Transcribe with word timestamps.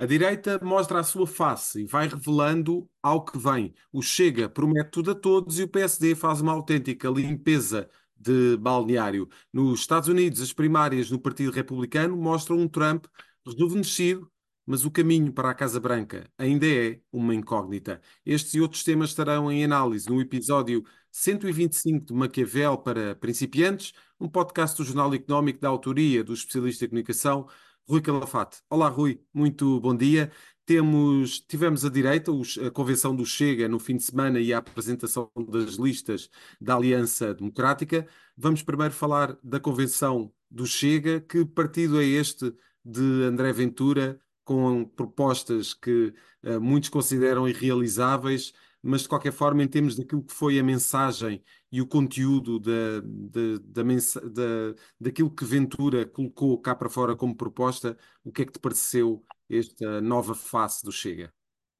A 0.00 0.06
direita 0.06 0.58
mostra 0.62 0.98
a 0.98 1.04
sua 1.04 1.26
face 1.26 1.82
e 1.82 1.84
vai 1.84 2.08
revelando 2.08 2.88
ao 3.02 3.22
que 3.22 3.36
vem. 3.36 3.74
O 3.92 4.00
Chega 4.00 4.48
promete 4.48 4.90
tudo 4.92 5.10
a 5.10 5.14
todos 5.14 5.58
e 5.58 5.64
o 5.64 5.68
PSD 5.68 6.14
faz 6.14 6.40
uma 6.40 6.52
autêntica 6.52 7.06
limpeza 7.10 7.86
de 8.16 8.56
balneário. 8.56 9.28
Nos 9.52 9.80
Estados 9.80 10.08
Unidos, 10.08 10.40
as 10.40 10.54
primárias 10.54 11.10
no 11.10 11.18
Partido 11.20 11.52
Republicano 11.52 12.16
mostram 12.16 12.56
um 12.56 12.66
Trump 12.66 13.04
rejuvenescido, 13.46 14.26
mas 14.64 14.86
o 14.86 14.90
caminho 14.90 15.34
para 15.34 15.50
a 15.50 15.54
Casa 15.54 15.78
Branca 15.78 16.30
ainda 16.38 16.66
é 16.66 16.98
uma 17.12 17.34
incógnita. 17.34 18.00
Estes 18.24 18.54
e 18.54 18.60
outros 18.62 18.82
temas 18.82 19.10
estarão 19.10 19.52
em 19.52 19.62
análise 19.62 20.08
no 20.08 20.18
episódio 20.18 20.82
125 21.10 22.06
de 22.06 22.14
Maquiavel 22.14 22.78
para 22.78 23.16
principiantes, 23.16 23.92
um 24.18 24.30
podcast 24.30 24.78
do 24.78 24.84
Jornal 24.84 25.12
Económico 25.12 25.60
da 25.60 25.68
autoria 25.68 26.24
do 26.24 26.32
especialista 26.32 26.86
em 26.86 26.88
comunicação 26.88 27.46
Rui 27.90 28.00
Calafate. 28.00 28.58
Olá, 28.70 28.88
Rui, 28.88 29.20
muito 29.34 29.80
bom 29.80 29.96
dia. 29.96 30.30
Temos, 30.64 31.40
tivemos 31.40 31.84
a 31.84 31.90
direita, 31.90 32.30
a 32.64 32.70
convenção 32.70 33.16
do 33.16 33.26
Chega 33.26 33.68
no 33.68 33.80
fim 33.80 33.96
de 33.96 34.04
semana 34.04 34.38
e 34.38 34.52
a 34.52 34.58
apresentação 34.58 35.28
das 35.48 35.74
listas 35.74 36.30
da 36.60 36.76
Aliança 36.76 37.34
Democrática. 37.34 38.06
Vamos 38.36 38.62
primeiro 38.62 38.94
falar 38.94 39.36
da 39.42 39.58
convenção 39.58 40.32
do 40.48 40.68
Chega. 40.68 41.20
Que 41.20 41.44
partido 41.44 42.00
é 42.00 42.04
este 42.04 42.54
de 42.84 43.24
André 43.24 43.52
Ventura, 43.52 44.20
com 44.44 44.84
propostas 44.84 45.74
que 45.74 46.14
uh, 46.44 46.60
muitos 46.60 46.90
consideram 46.90 47.48
irrealizáveis, 47.48 48.52
mas 48.82 49.02
de 49.02 49.08
qualquer 49.08 49.32
forma, 49.32 49.62
em 49.62 49.68
termos 49.68 49.96
daquilo 49.96 50.22
que 50.22 50.32
foi 50.32 50.58
a 50.58 50.62
mensagem 50.62 51.42
e 51.70 51.80
o 51.82 51.86
conteúdo 51.86 52.58
da, 52.58 53.00
da, 53.00 53.82
da, 53.82 53.82
da, 53.82 54.80
daquilo 54.98 55.30
que 55.30 55.44
Ventura 55.44 56.06
colocou 56.06 56.58
cá 56.58 56.74
para 56.74 56.88
fora 56.88 57.14
como 57.14 57.36
proposta, 57.36 57.96
o 58.24 58.32
que 58.32 58.42
é 58.42 58.46
que 58.46 58.52
te 58.52 58.58
pareceu 58.58 59.24
esta 59.48 60.00
nova 60.00 60.34
face 60.34 60.84
do 60.84 60.90
Chega? 60.92 61.32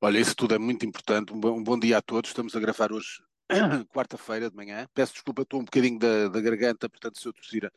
Olha, 0.03 0.19
isso 0.19 0.34
tudo 0.34 0.55
é 0.55 0.59
muito 0.59 0.84
importante. 0.87 1.33
Um 1.33 1.41
bom, 1.41 1.59
um 1.59 1.62
bom 1.62 1.79
dia 1.79 1.98
a 1.98 2.03
todos. 2.03 2.31
Estamos 2.31 2.57
a 2.57 2.61
gravar 2.61 2.92
hoje, 2.92 3.23
quarta-feira 3.92 4.51
de 4.51 4.57
manhã. 4.57 4.87
Peço 4.95 5.12
desculpa, 5.12 5.42
estou 5.42 5.61
um 5.61 5.64
bocadinho 5.64 5.98
da, 5.98 6.29
da 6.29 6.41
garganta, 6.41 6.89
portanto, 6.89 7.20
se 7.20 7.27
eu 7.27 7.33
tossir, 7.33 7.70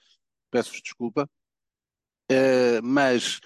peço-vos 0.50 0.82
desculpa. 0.82 1.30
Uh, 2.32 2.82
mas 2.82 3.42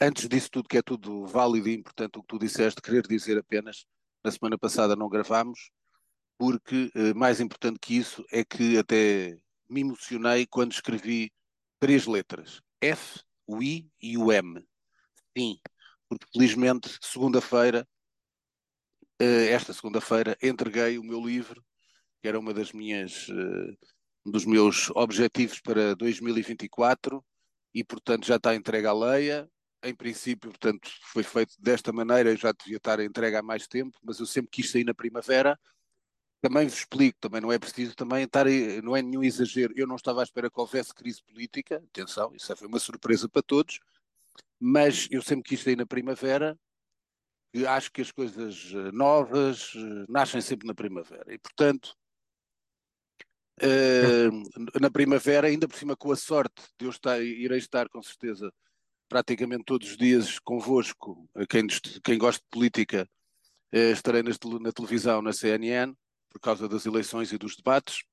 antes 0.00 0.28
disso 0.28 0.50
tudo, 0.50 0.68
que 0.68 0.78
é 0.78 0.82
tudo 0.82 1.26
válido 1.26 1.68
e 1.68 1.74
importante 1.74 2.18
o 2.18 2.22
que 2.22 2.28
tu 2.28 2.38
disseste, 2.38 2.80
querer 2.80 3.06
dizer 3.06 3.38
apenas 3.38 3.84
na 4.24 4.30
semana 4.30 4.58
passada 4.58 4.96
não 4.96 5.08
gravámos, 5.08 5.70
porque 6.38 6.90
eh, 6.94 7.14
mais 7.14 7.40
importante 7.40 7.78
que 7.80 7.96
isso 7.96 8.24
é 8.32 8.44
que 8.44 8.78
até 8.78 9.36
me 9.68 9.80
emocionei 9.80 10.46
quando 10.46 10.72
escrevi 10.72 11.32
três 11.78 12.06
letras: 12.06 12.60
F, 12.80 13.20
o 13.46 13.62
I 13.62 13.90
e 14.00 14.16
o 14.18 14.32
M. 14.32 14.64
Sim, 15.36 15.58
porque 16.08 16.26
felizmente, 16.32 16.98
segunda-feira, 17.00 17.86
eh, 19.18 19.52
esta 19.52 19.72
segunda-feira, 19.72 20.36
entreguei 20.42 20.98
o 20.98 21.04
meu 21.04 21.24
livro, 21.24 21.64
que 22.20 22.28
era 22.28 22.38
uma 22.38 22.52
das 22.54 22.72
minhas, 22.72 23.28
eh, 23.30 23.76
um 24.26 24.30
dos 24.30 24.44
meus 24.44 24.90
objetivos 24.90 25.60
para 25.60 25.94
2024, 25.96 27.24
e 27.74 27.82
portanto 27.84 28.26
já 28.26 28.36
está 28.36 28.54
entregue 28.54 28.86
à 28.86 28.92
Leia 28.92 29.48
em 29.82 29.94
princípio, 29.94 30.50
portanto, 30.50 30.88
foi 31.02 31.22
feito 31.22 31.54
desta 31.58 31.92
maneira, 31.92 32.36
já 32.36 32.52
devia 32.52 32.76
estar 32.76 33.00
entregue 33.00 33.36
há 33.36 33.42
mais 33.42 33.66
tempo, 33.66 33.98
mas 34.02 34.20
eu 34.20 34.26
sempre 34.26 34.50
quis 34.50 34.70
sair 34.70 34.84
na 34.84 34.94
primavera. 34.94 35.58
Também 36.40 36.66
vos 36.66 36.78
explico, 36.78 37.18
também 37.20 37.40
não 37.40 37.52
é 37.52 37.58
preciso 37.58 37.94
também 37.94 38.24
estar, 38.24 38.46
não 38.82 38.96
é 38.96 39.02
nenhum 39.02 39.22
exagero. 39.22 39.72
Eu 39.76 39.86
não 39.86 39.96
estava 39.96 40.20
à 40.20 40.24
espera 40.24 40.50
que 40.50 40.60
houvesse 40.60 40.94
crise 40.94 41.22
política, 41.22 41.76
atenção, 41.76 42.34
isso 42.34 42.54
foi 42.56 42.68
uma 42.68 42.78
surpresa 42.78 43.28
para 43.28 43.42
todos, 43.42 43.78
mas 44.58 45.08
eu 45.10 45.22
sempre 45.22 45.44
quis 45.44 45.62
sair 45.62 45.76
na 45.76 45.86
primavera, 45.86 46.58
e 47.54 47.66
acho 47.66 47.92
que 47.92 48.00
as 48.00 48.10
coisas 48.10 48.72
eh, 48.74 48.92
novas 48.92 49.72
eh, 49.76 50.06
nascem 50.08 50.40
sempre 50.40 50.66
na 50.66 50.74
primavera. 50.74 51.32
E, 51.32 51.38
portanto, 51.38 51.94
uh, 53.62 54.80
na 54.80 54.90
primavera, 54.90 55.48
ainda 55.48 55.68
por 55.68 55.76
cima 55.76 55.94
com 55.94 56.10
a 56.10 56.16
sorte 56.16 56.62
de 56.78 56.86
eu 56.86 56.90
estar, 56.90 57.20
irei 57.22 57.58
estar 57.58 57.88
com 57.90 58.02
certeza 58.02 58.50
praticamente 59.12 59.64
todos 59.64 59.90
os 59.90 59.96
dias 59.98 60.38
convosco, 60.38 61.28
quem, 61.50 61.66
quem 62.02 62.16
gosta 62.16 62.40
de 62.42 62.48
política, 62.50 63.06
eh, 63.70 63.90
estarei 63.90 64.22
na 64.22 64.72
televisão, 64.72 65.20
na 65.20 65.34
CNN, 65.34 65.94
por 66.30 66.40
causa 66.40 66.66
das 66.66 66.86
eleições 66.86 67.30
e 67.30 67.36
dos 67.36 67.54
debates. 67.54 68.04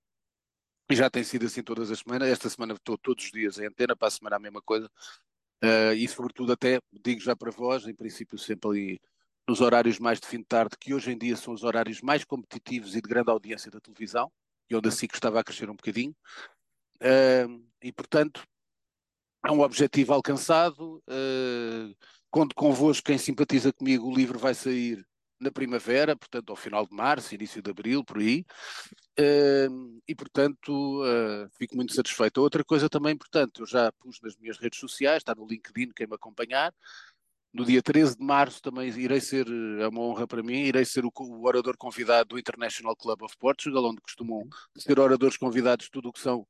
E 0.89 0.95
já 0.97 1.09
tem 1.09 1.23
sido 1.23 1.45
assim 1.45 1.63
todas 1.63 1.89
as 1.89 1.99
semanas. 1.99 2.27
Esta 2.27 2.49
semana 2.49 2.73
estou 2.73 2.97
todos 2.97 3.23
os 3.23 3.31
dias 3.31 3.57
em 3.59 3.67
antena, 3.67 3.95
para 3.95 4.09
a 4.09 4.11
semana 4.11 4.35
a 4.35 4.39
mesma 4.39 4.61
coisa. 4.61 4.91
Uh, 5.63 5.93
e 5.95 6.05
sobretudo 6.09 6.51
até, 6.51 6.81
digo 6.91 7.21
já 7.21 7.33
para 7.33 7.49
vós, 7.49 7.87
em 7.87 7.95
princípio 7.95 8.37
sempre 8.37 8.69
ali 8.69 9.01
nos 9.47 9.61
horários 9.61 9.99
mais 9.99 10.19
de 10.19 10.27
fim 10.27 10.39
de 10.39 10.47
tarde, 10.47 10.75
que 10.77 10.93
hoje 10.93 11.13
em 11.13 11.17
dia 11.17 11.37
são 11.37 11.53
os 11.53 11.63
horários 11.63 12.01
mais 12.01 12.25
competitivos 12.25 12.93
e 12.93 13.01
de 13.01 13.07
grande 13.07 13.31
audiência 13.31 13.71
da 13.71 13.79
televisão, 13.79 14.29
e 14.69 14.75
onde 14.75 14.89
a 14.89 14.91
SIC 14.91 15.13
estava 15.13 15.39
a 15.39 15.43
crescer 15.45 15.69
um 15.69 15.77
bocadinho. 15.77 16.13
Uh, 17.01 17.65
e 17.81 17.93
portanto, 17.93 18.45
é 19.45 19.51
um 19.51 19.61
objetivo 19.61 20.13
alcançado. 20.13 21.01
Uh, 21.07 21.95
conto 22.29 22.55
convosco, 22.55 23.05
quem 23.05 23.17
simpatiza 23.17 23.73
comigo, 23.73 24.07
o 24.07 24.15
livro 24.15 24.37
vai 24.37 24.53
sair 24.53 25.05
na 25.39 25.51
primavera, 25.51 26.15
portanto, 26.17 26.49
ao 26.49 26.55
final 26.55 26.85
de 26.85 26.93
março, 26.93 27.33
início 27.33 27.61
de 27.61 27.71
abril, 27.71 28.03
por 28.03 28.17
aí. 28.17 28.45
Uh, 29.17 30.01
e, 30.07 30.13
portanto, 30.13 31.01
uh, 31.01 31.49
fico 31.57 31.75
muito 31.75 31.93
satisfeito. 31.93 32.41
Outra 32.41 32.63
coisa 32.63 32.89
também 32.89 33.13
importante, 33.13 33.61
eu 33.61 33.65
já 33.65 33.91
pus 33.93 34.19
nas 34.21 34.35
minhas 34.35 34.57
redes 34.57 34.79
sociais, 34.79 35.17
está 35.17 35.33
no 35.33 35.47
LinkedIn, 35.47 35.91
quem 35.95 36.07
me 36.07 36.15
acompanhar. 36.15 36.73
No 37.51 37.65
dia 37.65 37.81
13 37.81 38.17
de 38.17 38.23
março 38.23 38.61
também 38.61 38.89
irei 38.89 39.19
ser, 39.19 39.47
é 39.79 39.87
uma 39.87 40.01
honra 40.01 40.27
para 40.27 40.43
mim, 40.43 40.65
irei 40.65 40.85
ser 40.85 41.03
o, 41.03 41.11
o 41.15 41.47
orador 41.47 41.75
convidado 41.77 42.29
do 42.29 42.39
International 42.39 42.95
Club 42.95 43.23
of 43.23 43.35
Portugal, 43.39 43.85
onde 43.85 44.01
costumam 44.01 44.47
ser 44.77 44.99
oradores 44.99 45.35
convidados 45.35 45.89
tudo 45.89 46.09
o 46.09 46.13
que 46.13 46.19
são 46.19 46.45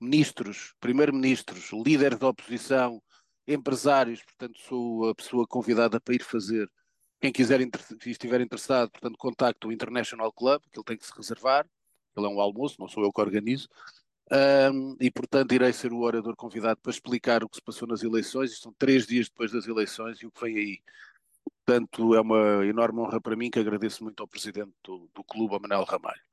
ministros, 0.00 0.74
primeiro-ministros, 0.80 1.70
líderes 1.72 2.18
da 2.18 2.28
oposição, 2.28 3.02
empresários, 3.46 4.22
portanto 4.22 4.58
sou 4.60 5.08
a 5.10 5.14
pessoa 5.14 5.46
convidada 5.46 6.00
para 6.00 6.14
ir 6.14 6.22
fazer. 6.22 6.70
Quem 7.20 7.32
quiser 7.32 7.60
estiver 8.06 8.40
interessado, 8.40 8.90
portanto, 8.90 9.18
contacte 9.18 9.66
o 9.66 9.72
International 9.72 10.32
Club, 10.32 10.62
que 10.72 10.78
ele 10.78 10.84
tem 10.84 10.96
que 10.96 11.06
se 11.06 11.12
reservar, 11.14 11.66
ele 12.16 12.26
é 12.26 12.28
um 12.28 12.40
almoço, 12.40 12.76
não 12.78 12.88
sou 12.88 13.04
eu 13.04 13.12
que 13.12 13.20
organizo, 13.20 13.68
um, 14.72 14.96
e 15.00 15.10
portanto 15.10 15.52
irei 15.52 15.72
ser 15.72 15.92
o 15.92 16.00
orador 16.00 16.36
convidado 16.36 16.80
para 16.80 16.90
explicar 16.90 17.42
o 17.42 17.48
que 17.48 17.56
se 17.56 17.62
passou 17.62 17.86
nas 17.88 18.02
eleições, 18.02 18.58
são 18.58 18.72
três 18.78 19.06
dias 19.06 19.28
depois 19.28 19.52
das 19.52 19.66
eleições 19.66 20.18
e 20.22 20.26
o 20.26 20.30
que 20.30 20.40
vem 20.40 20.56
aí. 20.56 20.82
Portanto, 21.64 22.14
é 22.14 22.20
uma 22.20 22.64
enorme 22.66 23.00
honra 23.00 23.20
para 23.20 23.36
mim, 23.36 23.50
que 23.50 23.58
agradeço 23.58 24.02
muito 24.02 24.20
ao 24.20 24.28
presidente 24.28 24.72
do, 24.82 25.08
do 25.14 25.24
clube, 25.24 25.54
ao 25.54 25.60
Manuel 25.60 25.84
Ramalho. 25.84 26.29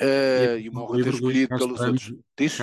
Uh, 0.00 0.58
e 0.58 0.68
uma 0.68 0.84
honra 0.84 1.02
ter 1.02 1.14
escolhido 1.14 1.58
pelos 1.58 1.80
outros. 1.80 2.14
Diz? 2.36 2.58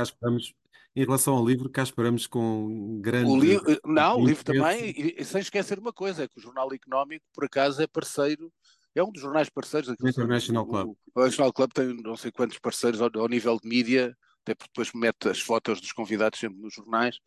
Em 0.95 1.03
relação 1.03 1.35
ao 1.35 1.45
livro, 1.45 1.69
cá 1.69 1.83
esperamos 1.83 2.25
com 2.25 3.01
grande. 3.01 3.29
O 3.29 3.37
li... 3.37 3.57
Não, 3.83 4.21
o 4.21 4.25
livro 4.25 4.45
também, 4.45 4.91
e, 4.91 5.15
e, 5.17 5.25
sem 5.25 5.41
esquecer 5.41 5.77
uma 5.77 5.91
coisa: 5.91 6.23
é 6.23 6.27
que 6.27 6.37
o 6.37 6.41
Jornal 6.41 6.73
Económico, 6.73 7.25
por 7.33 7.43
acaso, 7.43 7.81
é 7.81 7.87
parceiro, 7.87 8.49
é 8.95 9.03
um 9.03 9.11
dos 9.11 9.21
jornais 9.21 9.49
parceiros 9.49 9.93
do 9.93 10.07
International 10.07 10.65
Club. 10.65 10.87
O, 10.87 10.91
o 10.91 10.95
International 11.09 11.51
Club 11.51 11.71
tem 11.73 12.01
não 12.01 12.15
sei 12.15 12.31
quantos 12.31 12.57
parceiros 12.59 13.01
ao, 13.01 13.09
ao 13.13 13.27
nível 13.27 13.59
de 13.61 13.67
mídia, 13.67 14.17
até 14.41 14.55
porque 14.55 14.71
depois 14.73 14.93
mete 14.93 15.27
as 15.27 15.41
fotos 15.41 15.81
dos 15.81 15.91
convidados 15.91 16.39
sempre 16.39 16.61
nos 16.61 16.73
jornais. 16.73 17.19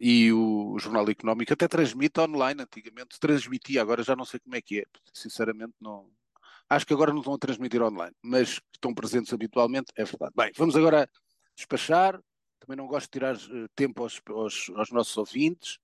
E 0.00 0.32
o, 0.32 0.72
o 0.72 0.78
Jornal 0.78 1.08
Económico 1.10 1.52
até 1.52 1.68
transmite 1.68 2.18
online, 2.20 2.62
antigamente 2.62 3.18
transmitia, 3.20 3.82
agora 3.82 4.02
já 4.02 4.16
não 4.16 4.24
sei 4.24 4.40
como 4.40 4.54
é 4.54 4.62
que 4.62 4.80
é, 4.80 4.84
sinceramente 5.12 5.74
não, 5.80 6.08
Acho 6.68 6.86
que 6.86 6.92
agora 6.92 7.12
não 7.12 7.20
estão 7.20 7.34
a 7.34 7.38
transmitir 7.38 7.80
online, 7.82 8.14
mas 8.22 8.60
estão 8.74 8.92
presentes 8.92 9.32
habitualmente, 9.32 9.92
é 9.94 10.04
verdade. 10.04 10.32
Bem, 10.36 10.50
vamos 10.56 10.76
agora 10.76 11.08
despachar. 11.54 12.20
Também 12.58 12.76
não 12.76 12.86
gosto 12.86 13.06
de 13.06 13.10
tirar 13.12 13.36
uh, 13.36 13.68
tempo 13.76 14.02
aos, 14.02 14.20
aos, 14.28 14.70
aos, 14.74 14.90
nossos 14.90 15.16
ouvintes 15.16 15.78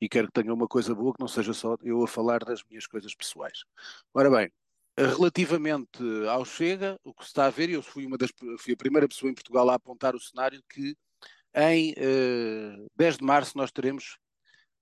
e 0.00 0.08
quero 0.08 0.26
que 0.26 0.42
tenham 0.42 0.54
uma 0.54 0.68
coisa 0.68 0.94
boa, 0.94 1.14
que 1.14 1.20
não 1.20 1.28
seja 1.28 1.54
só 1.54 1.76
eu 1.82 2.02
a 2.02 2.08
falar 2.08 2.44
das 2.44 2.62
minhas 2.68 2.86
coisas 2.86 3.14
pessoais. 3.14 3.64
Ora 4.12 4.30
bem, 4.30 4.52
relativamente 4.98 6.02
ao 6.28 6.44
Chega, 6.44 6.98
o 7.02 7.14
que 7.14 7.22
se 7.22 7.28
está 7.28 7.46
a 7.46 7.50
ver, 7.50 7.70
eu 7.70 7.82
fui, 7.82 8.04
uma 8.06 8.18
das, 8.18 8.30
fui 8.58 8.74
a 8.74 8.76
primeira 8.76 9.08
pessoa 9.08 9.30
em 9.30 9.34
Portugal 9.34 9.70
a 9.70 9.74
apontar 9.74 10.14
o 10.14 10.20
cenário 10.20 10.62
que 10.68 10.94
em 11.54 11.94
eh, 11.96 12.86
10 12.96 13.18
de 13.18 13.24
março 13.24 13.56
nós 13.56 13.72
teremos 13.72 14.18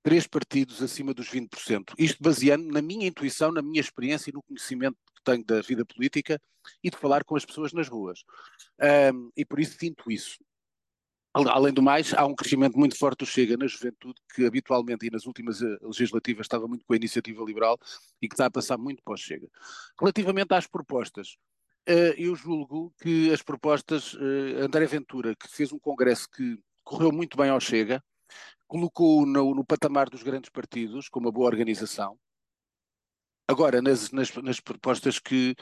três 0.02 0.26
partidos 0.26 0.82
acima 0.82 1.14
dos 1.14 1.28
20%. 1.28 1.94
Isto 1.96 2.20
baseando 2.20 2.66
na 2.72 2.82
minha 2.82 3.06
intuição, 3.06 3.52
na 3.52 3.62
minha 3.62 3.80
experiência 3.80 4.30
e 4.30 4.32
no 4.32 4.42
conhecimento 4.42 4.98
tenho 5.24 5.44
da 5.44 5.60
vida 5.60 5.84
política 5.84 6.40
e 6.82 6.90
de 6.90 6.96
falar 6.96 7.24
com 7.24 7.36
as 7.36 7.44
pessoas 7.44 7.72
nas 7.72 7.88
ruas. 7.88 8.24
Um, 9.12 9.30
e 9.36 9.44
por 9.44 9.60
isso 9.60 9.78
sinto 9.78 10.10
isso. 10.10 10.38
Além 11.34 11.74
do 11.74 11.82
mais, 11.82 12.14
há 12.14 12.24
um 12.24 12.34
crescimento 12.34 12.78
muito 12.78 12.96
forte 12.96 13.18
do 13.18 13.26
Chega 13.26 13.56
na 13.56 13.66
juventude, 13.66 14.20
que 14.32 14.46
habitualmente 14.46 15.04
e 15.04 15.10
nas 15.10 15.26
últimas 15.26 15.60
eh, 15.60 15.78
legislativas 15.82 16.44
estava 16.44 16.68
muito 16.68 16.84
com 16.84 16.92
a 16.92 16.96
iniciativa 16.96 17.42
liberal 17.42 17.76
e 18.22 18.28
que 18.28 18.34
está 18.34 18.46
a 18.46 18.50
passar 18.50 18.78
muito 18.78 19.02
para 19.02 19.14
o 19.14 19.16
Chega. 19.16 19.48
Relativamente 19.98 20.54
às 20.54 20.68
propostas, 20.68 21.36
uh, 21.88 22.14
eu 22.16 22.36
julgo 22.36 22.94
que 23.02 23.32
as 23.32 23.42
propostas, 23.42 24.14
uh, 24.14 24.62
André 24.62 24.86
Ventura, 24.86 25.34
que 25.34 25.48
fez 25.48 25.72
um 25.72 25.78
congresso 25.78 26.30
que 26.30 26.56
correu 26.84 27.10
muito 27.10 27.36
bem 27.36 27.50
ao 27.50 27.58
Chega, 27.58 28.00
colocou 28.68 29.26
no, 29.26 29.56
no 29.56 29.64
patamar 29.64 30.08
dos 30.08 30.22
grandes 30.22 30.50
partidos, 30.50 31.08
com 31.08 31.18
uma 31.18 31.32
boa 31.32 31.46
organização, 31.46 32.16
Agora, 33.46 33.82
nas, 33.82 34.10
nas, 34.10 34.34
nas 34.36 34.60
propostas 34.60 35.18
que 35.18 35.54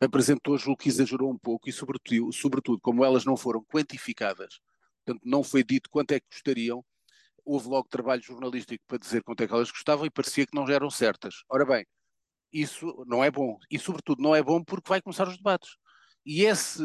apresentou, 0.00 0.58
julgo 0.58 0.82
que 0.82 0.88
exagerou 0.88 1.30
um 1.30 1.38
pouco 1.38 1.68
e, 1.68 1.72
sobretudo, 1.72 2.32
sobretudo, 2.32 2.80
como 2.80 3.04
elas 3.04 3.24
não 3.24 3.36
foram 3.36 3.64
quantificadas, 3.64 4.60
portanto, 5.04 5.22
não 5.24 5.42
foi 5.42 5.62
dito 5.62 5.88
quanto 5.90 6.12
é 6.12 6.20
que 6.20 6.26
custariam, 6.28 6.84
houve 7.44 7.68
logo 7.68 7.88
trabalho 7.88 8.22
jornalístico 8.22 8.84
para 8.86 8.98
dizer 8.98 9.22
quanto 9.22 9.42
é 9.42 9.46
que 9.46 9.54
elas 9.54 9.70
custavam 9.70 10.04
e 10.04 10.10
parecia 10.10 10.46
que 10.46 10.54
não 10.54 10.68
eram 10.68 10.90
certas. 10.90 11.42
Ora 11.48 11.64
bem, 11.64 11.86
isso 12.52 13.04
não 13.06 13.22
é 13.24 13.30
bom. 13.30 13.58
E, 13.70 13.78
sobretudo, 13.78 14.22
não 14.22 14.34
é 14.34 14.42
bom 14.42 14.62
porque 14.62 14.88
vai 14.88 15.00
começar 15.00 15.26
os 15.28 15.36
debates. 15.36 15.76
E 16.26 16.44
esse 16.44 16.82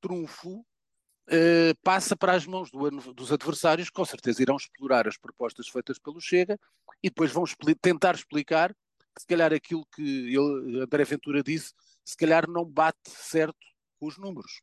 trunfo 0.00 0.60
uh, 0.60 1.74
passa 1.82 2.16
para 2.16 2.34
as 2.34 2.46
mãos 2.46 2.70
do, 2.70 3.14
dos 3.14 3.32
adversários, 3.32 3.88
que 3.88 3.94
com 3.94 4.04
certeza 4.04 4.42
irão 4.42 4.56
explorar 4.56 5.08
as 5.08 5.16
propostas 5.16 5.68
feitas 5.68 5.98
pelo 5.98 6.20
Chega 6.20 6.58
e 7.02 7.08
depois 7.08 7.32
vão 7.32 7.44
expli 7.44 7.74
tentar 7.74 8.14
explicar 8.14 8.74
se 9.18 9.26
calhar, 9.26 9.52
aquilo 9.52 9.86
que 9.94 10.02
ele, 10.02 10.80
André 10.82 11.04
Ventura 11.04 11.42
disse, 11.42 11.72
se 12.04 12.16
calhar 12.16 12.48
não 12.48 12.64
bate 12.64 13.10
certo 13.10 13.56
com 13.98 14.06
os 14.06 14.18
números. 14.18 14.60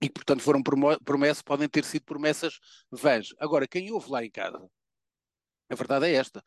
E, 0.00 0.08
portanto, 0.08 0.42
foram 0.42 0.62
promessas, 0.62 1.42
podem 1.42 1.68
ter 1.68 1.84
sido 1.84 2.04
promessas 2.04 2.58
vãs. 2.90 3.34
Agora, 3.38 3.66
quem 3.66 3.90
ouve 3.90 4.10
lá 4.10 4.24
em 4.24 4.30
casa, 4.30 4.70
a 5.68 5.74
verdade 5.74 6.06
é 6.06 6.12
esta, 6.12 6.42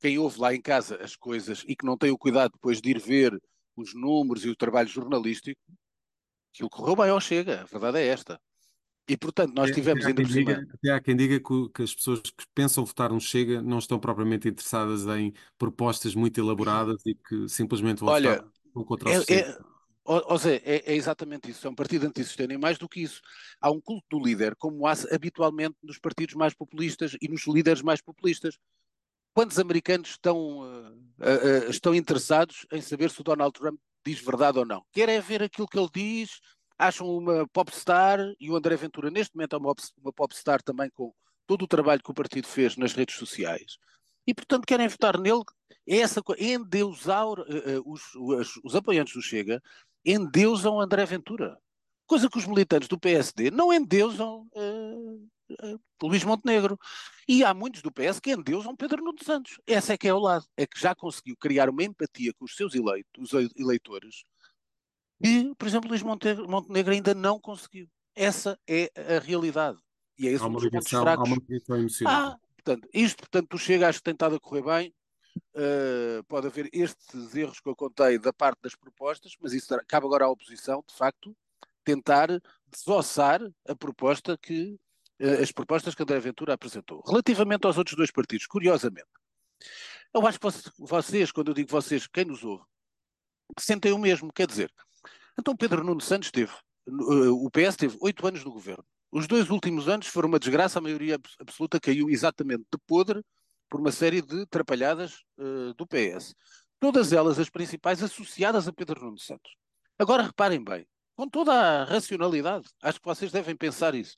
quem 0.00 0.18
ouve 0.18 0.40
lá 0.40 0.54
em 0.54 0.60
casa 0.60 0.96
as 1.02 1.14
coisas 1.14 1.64
e 1.66 1.76
que 1.76 1.86
não 1.86 1.96
tem 1.96 2.10
o 2.10 2.18
cuidado 2.18 2.52
depois 2.52 2.80
de 2.80 2.90
ir 2.90 2.98
ver 2.98 3.38
os 3.76 3.94
números 3.94 4.44
e 4.44 4.48
o 4.48 4.56
trabalho 4.56 4.88
jornalístico, 4.88 5.60
aquilo 6.52 6.70
correu 6.70 6.96
bem 6.96 7.10
ao 7.10 7.20
chega, 7.20 7.62
a 7.62 7.64
verdade 7.64 7.98
é 7.98 8.06
esta. 8.06 8.40
E, 9.08 9.16
portanto, 9.16 9.54
nós 9.54 9.70
tivemos 9.70 10.04
ainda 10.04 10.22
por 10.22 10.30
cima... 10.30 10.66
Até 10.74 10.90
há 10.90 11.00
quem 11.00 11.16
diga 11.16 11.40
que, 11.40 11.68
que, 11.74 11.82
as 11.82 11.94
pessoas 11.94 12.20
que 12.20 12.44
pensam 12.54 12.84
votar 12.84 13.10
no 13.10 13.20
Chega 13.20 13.62
não 13.62 13.78
estão 13.78 13.98
propriamente 13.98 14.48
interessadas 14.48 15.06
em 15.06 15.32
propostas 15.56 16.14
muito 16.14 16.38
elaboradas 16.38 17.00
e 17.06 17.14
que 17.14 17.48
simplesmente 17.48 18.00
vão 18.00 18.10
Olha, 18.10 18.36
votar 18.36 18.84
contra 18.84 19.08
o 19.08 19.12
é. 19.12 19.16
É, 19.30 19.58
ó, 20.04 20.36
Zé, 20.36 20.62
é, 20.64 20.92
é, 20.92 20.94
exatamente 20.94 21.50
isso. 21.50 21.66
É 21.66 21.70
um 21.70 21.74
partido 21.74 22.06
antissistema 22.06 22.52
e 22.52 22.58
mais 22.58 22.76
do 22.76 22.88
que 22.88 23.00
isso. 23.00 23.22
Há 23.60 23.70
um 23.70 23.80
culto 23.80 24.04
do 24.10 24.24
líder, 24.24 24.54
como 24.56 24.86
há 24.86 24.92
habitualmente 25.10 25.76
nos 25.82 25.98
partidos 25.98 26.34
mais 26.34 26.54
populistas 26.54 27.16
e 27.20 27.28
nos 27.28 27.46
líderes 27.46 27.82
mais 27.82 28.02
populistas. 28.02 28.58
Quantos 29.32 29.58
americanos 29.58 30.10
estão, 30.10 30.60
uh, 30.60 30.90
uh, 30.90 31.66
uh, 31.66 31.70
estão 31.70 31.94
interessados 31.94 32.66
em 32.72 32.80
saber 32.80 33.10
se 33.10 33.20
o 33.20 33.24
Donald 33.24 33.52
Trump 33.52 33.78
diz 34.04 34.20
verdade 34.20 34.58
ou 34.58 34.64
não? 34.64 34.84
Querem 34.92 35.16
é 35.16 35.20
ver 35.20 35.42
aquilo 35.42 35.68
que 35.68 35.78
ele 35.78 35.88
diz, 35.94 36.40
acham 36.78 37.08
uma 37.08 37.46
popstar, 37.48 38.20
e 38.38 38.50
o 38.50 38.56
André 38.56 38.76
Ventura 38.76 39.10
neste 39.10 39.34
momento 39.34 39.56
é 39.56 39.58
uma, 39.58 39.74
uma 40.00 40.12
popstar 40.12 40.62
também 40.62 40.88
com 40.90 41.12
todo 41.46 41.62
o 41.62 41.68
trabalho 41.68 42.02
que 42.02 42.10
o 42.10 42.14
partido 42.14 42.46
fez 42.46 42.76
nas 42.76 42.92
redes 42.92 43.16
sociais. 43.16 43.78
E, 44.26 44.34
portanto, 44.34 44.66
querem 44.66 44.86
votar 44.86 45.18
nele. 45.18 45.42
É 45.88 45.96
essa 45.98 46.22
coisa, 46.22 46.42
endeusar 46.42 47.26
uh, 47.26 47.82
os, 47.86 48.14
os, 48.14 48.60
os, 48.62 48.74
apoiantes 48.76 49.14
do 49.14 49.22
Chega, 49.22 49.60
endeusam 50.04 50.80
André 50.80 51.04
Ventura. 51.06 51.58
Coisa 52.06 52.28
que 52.28 52.38
os 52.38 52.46
militantes 52.46 52.88
do 52.88 52.98
PSD 52.98 53.50
não 53.50 53.72
endeusam 53.72 54.46
uh, 54.54 55.28
uh, 55.50 55.80
Luís 56.02 56.22
Montenegro. 56.24 56.78
E 57.26 57.42
há 57.42 57.54
muitos 57.54 57.80
do 57.80 57.90
PS 57.90 58.20
que 58.20 58.32
endeusam 58.32 58.76
Pedro 58.76 59.02
Nuno 59.02 59.18
Santos. 59.24 59.58
Essa 59.66 59.94
é 59.94 59.98
que 59.98 60.06
é 60.06 60.12
o 60.12 60.18
lado. 60.18 60.44
É 60.56 60.66
que 60.66 60.78
já 60.78 60.94
conseguiu 60.94 61.36
criar 61.38 61.70
uma 61.70 61.82
empatia 61.82 62.32
com 62.34 62.44
os 62.44 62.54
seus 62.54 62.74
eleitos, 62.74 63.32
os 63.32 63.50
eleitores 63.56 64.24
e, 65.22 65.54
por 65.56 65.66
exemplo, 65.66 65.88
Luís 65.88 66.02
Montenegro 66.02 66.92
ainda 66.92 67.14
não 67.14 67.40
conseguiu. 67.40 67.88
Essa 68.14 68.58
é 68.66 68.90
a 68.96 69.18
realidade. 69.18 69.78
E 70.18 70.26
é 70.28 70.32
esse 70.32 70.42
há 70.42 70.46
uma 70.46 70.60
ligação, 70.60 71.06
há 71.06 71.22
uma 71.22 71.36
ligação 71.36 71.76
emocional. 71.76 72.32
Ah, 72.32 72.38
portanto, 72.56 72.88
isto, 72.92 73.18
portanto, 73.18 73.54
o 73.54 73.58
Chega 73.58 73.88
acho 73.88 73.98
que 73.98 74.04
tem 74.04 74.14
estado 74.14 74.36
a 74.36 74.40
correr 74.40 74.62
bem. 74.62 74.94
Uh, 75.54 76.24
pode 76.24 76.48
haver 76.48 76.68
estes 76.72 77.34
erros 77.36 77.60
que 77.60 77.68
eu 77.68 77.76
contei 77.76 78.18
da 78.18 78.32
parte 78.32 78.58
das 78.62 78.74
propostas, 78.74 79.34
mas 79.40 79.52
isso 79.52 79.68
cabe 79.86 80.06
agora 80.06 80.24
à 80.24 80.28
oposição, 80.28 80.82
de 80.86 80.94
facto, 80.94 81.36
tentar 81.84 82.28
desossar 82.66 83.40
a 83.66 83.74
proposta 83.76 84.36
que 84.36 84.76
uh, 85.20 85.42
as 85.42 85.52
propostas 85.52 85.94
que 85.94 86.02
André 86.02 86.18
Ventura 86.18 86.54
apresentou. 86.54 87.02
Relativamente 87.06 87.66
aos 87.66 87.78
outros 87.78 87.96
dois 87.96 88.10
partidos, 88.10 88.46
curiosamente, 88.46 89.06
eu 90.12 90.26
acho 90.26 90.40
que 90.40 90.46
vocês, 90.78 91.30
quando 91.30 91.48
eu 91.48 91.54
digo 91.54 91.70
vocês, 91.70 92.06
quem 92.08 92.24
nos 92.24 92.42
ouve, 92.42 92.64
sentem 93.58 93.92
o 93.92 93.98
mesmo, 93.98 94.32
quer 94.32 94.46
dizer, 94.46 94.72
então 95.38 95.56
Pedro 95.56 95.84
Nuno 95.84 96.00
Santos 96.00 96.30
teve, 96.30 96.52
eh, 96.86 97.28
o 97.30 97.48
PS 97.50 97.76
teve 97.76 97.96
oito 98.00 98.26
anos 98.26 98.44
no 98.44 98.52
governo. 98.52 98.84
Os 99.10 99.26
dois 99.26 99.48
últimos 99.50 99.88
anos 99.88 100.06
foram 100.06 100.28
uma 100.28 100.38
desgraça, 100.38 100.78
a 100.78 100.82
maioria 100.82 101.18
absoluta 101.38 101.80
caiu 101.80 102.10
exatamente 102.10 102.64
de 102.70 102.78
podre 102.86 103.22
por 103.68 103.80
uma 103.80 103.92
série 103.92 104.20
de 104.20 104.46
trapalhadas 104.46 105.22
uh, 105.38 105.72
do 105.74 105.86
PS. 105.86 106.34
Todas 106.80 107.12
elas, 107.12 107.38
as 107.38 107.48
principais, 107.48 108.02
associadas 108.02 108.68
a 108.68 108.72
Pedro 108.72 109.04
Nuno 109.04 109.18
Santos. 109.18 109.56
Agora 109.98 110.22
reparem 110.22 110.62
bem, 110.62 110.86
com 111.16 111.28
toda 111.28 111.52
a 111.52 111.84
racionalidade, 111.84 112.68
acho 112.82 113.00
que 113.00 113.06
vocês 113.06 113.32
devem 113.32 113.56
pensar 113.56 113.94
isso. 113.94 114.16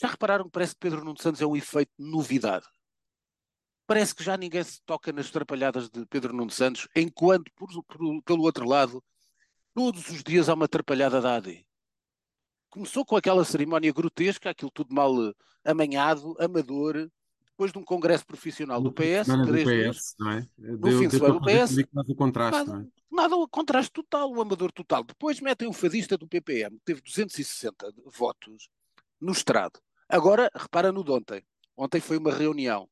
Já 0.00 0.08
repararam 0.08 0.44
que 0.44 0.50
parece 0.50 0.74
que 0.74 0.80
Pedro 0.80 1.04
Nuno 1.04 1.20
Santos 1.20 1.40
é 1.40 1.46
um 1.46 1.56
efeito 1.56 1.90
de 1.98 2.08
novidade? 2.10 2.66
Parece 3.86 4.14
que 4.14 4.22
já 4.22 4.36
ninguém 4.36 4.62
se 4.62 4.80
toca 4.84 5.12
nas 5.12 5.30
trapalhadas 5.30 5.88
de 5.88 6.04
Pedro 6.06 6.34
Nuno 6.34 6.50
Santos, 6.50 6.88
enquanto, 6.94 7.50
por, 7.54 7.68
por, 7.84 8.22
pelo 8.22 8.42
outro 8.42 8.66
lado, 8.66 9.02
Todos 9.76 10.08
os 10.08 10.24
dias 10.24 10.48
há 10.48 10.54
uma 10.54 10.64
atrapalhada 10.64 11.20
da 11.20 11.36
AD. 11.36 11.62
Começou 12.70 13.04
com 13.04 13.14
aquela 13.14 13.44
cerimónia 13.44 13.92
grotesca, 13.92 14.48
aquilo 14.48 14.70
tudo 14.70 14.94
mal 14.94 15.12
eh, 15.22 15.34
amanhado, 15.66 16.34
amador, 16.40 17.10
depois 17.44 17.72
de 17.72 17.78
um 17.78 17.84
congresso 17.84 18.24
profissional 18.24 18.80
do 18.80 18.90
PS, 18.90 19.26
do 19.26 19.44
três 19.44 19.96
PS, 19.98 20.14
não 20.18 20.30
é? 20.30 20.48
no 20.56 20.78
deu, 20.78 20.98
fim 20.98 21.08
de 21.08 21.18
semana 21.18 21.34
do 21.34 21.40
PS, 21.42 21.76
nada, 21.92 22.14
contraste, 22.14 22.58
nada, 22.58 22.72
não 22.72 22.80
é? 22.80 22.86
nada, 23.12 23.36
o 23.36 23.46
contraste 23.46 23.92
total, 23.92 24.32
o 24.32 24.40
amador 24.40 24.72
total. 24.72 25.04
Depois 25.04 25.42
metem 25.42 25.68
um 25.68 25.74
fadista 25.74 26.16
do 26.16 26.26
PPM, 26.26 26.78
que 26.78 26.84
teve 26.86 27.02
260 27.02 27.92
votos 28.06 28.70
no 29.20 29.32
estrado. 29.32 29.78
Agora, 30.08 30.50
repara 30.54 30.90
no 30.90 31.04
de 31.04 31.10
ontem. 31.10 31.44
Ontem 31.76 32.00
foi 32.00 32.16
uma 32.16 32.32
reunião 32.32 32.88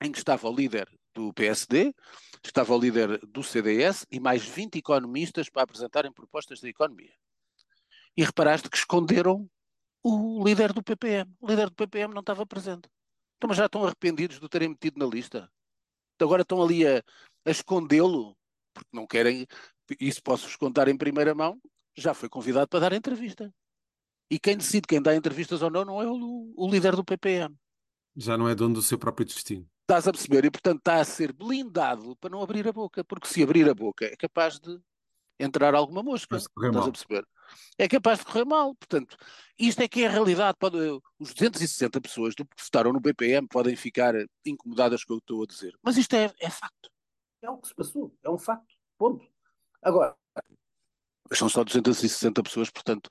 em 0.00 0.10
que 0.10 0.16
estava 0.16 0.48
o 0.48 0.56
líder 0.56 0.88
do 1.18 1.32
PSD, 1.32 1.94
estava 2.44 2.74
o 2.74 2.78
líder 2.78 3.18
do 3.26 3.42
CDS 3.42 4.06
e 4.10 4.18
mais 4.18 4.44
20 4.44 4.78
economistas 4.78 5.50
para 5.50 5.62
apresentarem 5.62 6.12
propostas 6.12 6.60
de 6.60 6.68
economia. 6.68 7.12
E 8.16 8.24
reparaste 8.24 8.68
que 8.70 8.76
esconderam 8.76 9.48
o 10.02 10.42
líder 10.44 10.72
do 10.72 10.82
PPM. 10.82 11.30
O 11.40 11.46
líder 11.46 11.68
do 11.68 11.74
PPM 11.74 12.14
não 12.14 12.20
estava 12.20 12.46
presente. 12.46 12.88
Então, 13.36 13.48
mas 13.48 13.56
já 13.56 13.66
estão 13.66 13.84
arrependidos 13.84 14.38
de 14.38 14.44
o 14.44 14.48
terem 14.48 14.70
metido 14.70 14.98
na 14.98 15.06
lista. 15.06 15.50
Agora 16.20 16.42
estão 16.42 16.62
ali 16.62 16.86
a, 16.86 17.02
a 17.44 17.50
escondê-lo, 17.50 18.36
porque 18.74 18.88
não 18.92 19.06
querem. 19.06 19.46
Isso 20.00 20.22
posso-vos 20.22 20.56
contar 20.56 20.88
em 20.88 20.96
primeira 20.96 21.34
mão. 21.34 21.60
Já 21.96 22.14
foi 22.14 22.28
convidado 22.28 22.68
para 22.68 22.80
dar 22.80 22.92
entrevista. 22.92 23.52
E 24.30 24.38
quem 24.38 24.56
decide 24.56 24.86
quem 24.86 25.00
dá 25.00 25.14
entrevistas 25.14 25.62
ou 25.62 25.70
não 25.70 25.84
não 25.84 26.02
é 26.02 26.06
o, 26.06 26.52
o 26.56 26.70
líder 26.70 26.94
do 26.94 27.04
PPM. 27.04 27.56
Já 28.16 28.36
não 28.36 28.48
é 28.48 28.54
dono 28.54 28.74
do 28.74 28.82
seu 28.82 28.98
próprio 28.98 29.24
destino. 29.24 29.68
Estás 29.88 30.06
a 30.06 30.12
perceber? 30.12 30.44
E, 30.44 30.50
portanto, 30.50 30.80
está 30.80 31.00
a 31.00 31.04
ser 31.04 31.32
blindado 31.32 32.14
para 32.16 32.28
não 32.28 32.42
abrir 32.42 32.68
a 32.68 32.72
boca, 32.72 33.02
porque 33.02 33.26
se 33.26 33.42
abrir 33.42 33.66
a 33.70 33.74
boca 33.74 34.04
é 34.04 34.14
capaz 34.16 34.58
de 34.60 34.78
entrar 35.40 35.74
alguma 35.74 36.02
mosca. 36.02 36.36
Estás 36.36 36.74
mal. 36.74 36.82
a 36.82 36.92
perceber? 36.92 37.26
É 37.78 37.88
capaz 37.88 38.18
de 38.18 38.26
correr 38.26 38.44
mal. 38.44 38.74
Portanto, 38.74 39.16
isto 39.58 39.80
é 39.80 39.88
que 39.88 40.04
é 40.04 40.06
a 40.06 40.10
realidade. 40.10 40.58
Pode, 40.60 40.76
os 41.18 41.32
260 41.32 42.02
pessoas 42.02 42.34
que 42.34 42.44
votaram 42.62 42.92
no 42.92 43.00
BPM 43.00 43.48
podem 43.48 43.74
ficar 43.76 44.12
incomodadas 44.44 45.04
com 45.04 45.14
o 45.14 45.16
que 45.16 45.22
estou 45.22 45.42
a 45.42 45.46
dizer. 45.46 45.74
Mas 45.82 45.96
isto 45.96 46.12
é, 46.12 46.30
é 46.38 46.50
facto. 46.50 46.90
É 47.40 47.48
o 47.48 47.56
que 47.56 47.68
se 47.68 47.74
passou. 47.74 48.14
É 48.22 48.28
um 48.28 48.36
facto. 48.36 48.74
Ponto. 48.98 49.26
Agora, 49.80 50.14
são 51.32 51.48
só 51.48 51.64
260 51.64 52.42
pessoas, 52.42 52.68
portanto, 52.68 53.08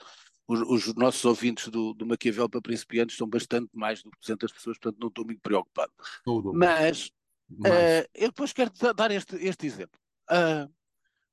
os, 0.47 0.87
os, 0.87 0.95
nossos 0.95 1.23
ouvintes 1.25 1.67
do, 1.67 1.93
do 1.93 2.05
Maquiavel 2.05 2.49
para 2.49 2.61
principiantes 2.61 3.17
são 3.17 3.27
bastante 3.27 3.69
mais 3.73 4.01
do 4.01 4.09
que 4.09 4.19
200 4.21 4.51
pessoas, 4.51 4.77
portanto 4.77 4.99
não 4.99 5.09
estou 5.09 5.25
muito 5.25 5.41
preocupado. 5.41 5.91
Tudo. 6.23 6.53
Mas 6.53 7.07
uh, 7.51 8.07
eu 8.13 8.29
depois 8.29 8.53
quero 8.53 8.71
dar 8.95 9.11
este, 9.11 9.35
este 9.35 9.67
exemplo. 9.67 9.99
Uh, 10.31 10.71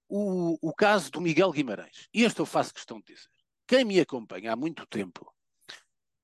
o, 0.09 0.59
o 0.69 0.75
caso 0.75 1.11
do 1.11 1.21
Miguel 1.21 1.53
Guimarães. 1.53 2.09
E 2.13 2.25
este 2.25 2.41
eu 2.41 2.47
faço 2.47 2.75
questão 2.75 2.99
de 2.99 3.15
dizer. 3.15 3.29
Quem 3.67 3.85
me 3.85 3.99
acompanha 4.01 4.53
há 4.53 4.57
muito 4.57 4.87
tempo, 4.87 5.33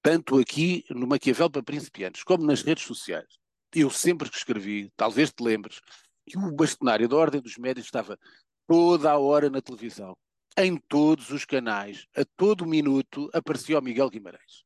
tanto 0.03 0.39
aqui 0.39 0.85
no 0.91 1.07
Maquiavel 1.07 1.51
para 1.51 1.63
principiantes, 1.63 2.23
como 2.23 2.45
nas 2.45 2.63
redes 2.63 2.85
sociais, 2.85 3.39
eu 3.75 3.89
sempre 3.89 4.29
que 4.29 4.37
escrevi, 4.37 4.93
talvez 4.97 5.33
te 5.33 5.43
lembres, 5.43 5.81
que 6.27 6.37
o 6.37 6.53
bastonário 6.53 7.09
da 7.09 7.17
Ordem 7.17 7.41
dos 7.41 7.57
Médios 7.57 7.87
estava 7.87 8.19
toda 8.67 9.11
a 9.11 9.19
hora 9.19 9.49
na 9.49 9.63
televisão 9.63 10.17
em 10.65 10.77
todos 10.77 11.31
os 11.31 11.45
canais, 11.45 12.07
a 12.17 12.25
todo 12.37 12.67
minuto, 12.67 13.31
aparecia 13.33 13.79
o 13.79 13.83
Miguel 13.83 14.11
Guimarães. 14.11 14.65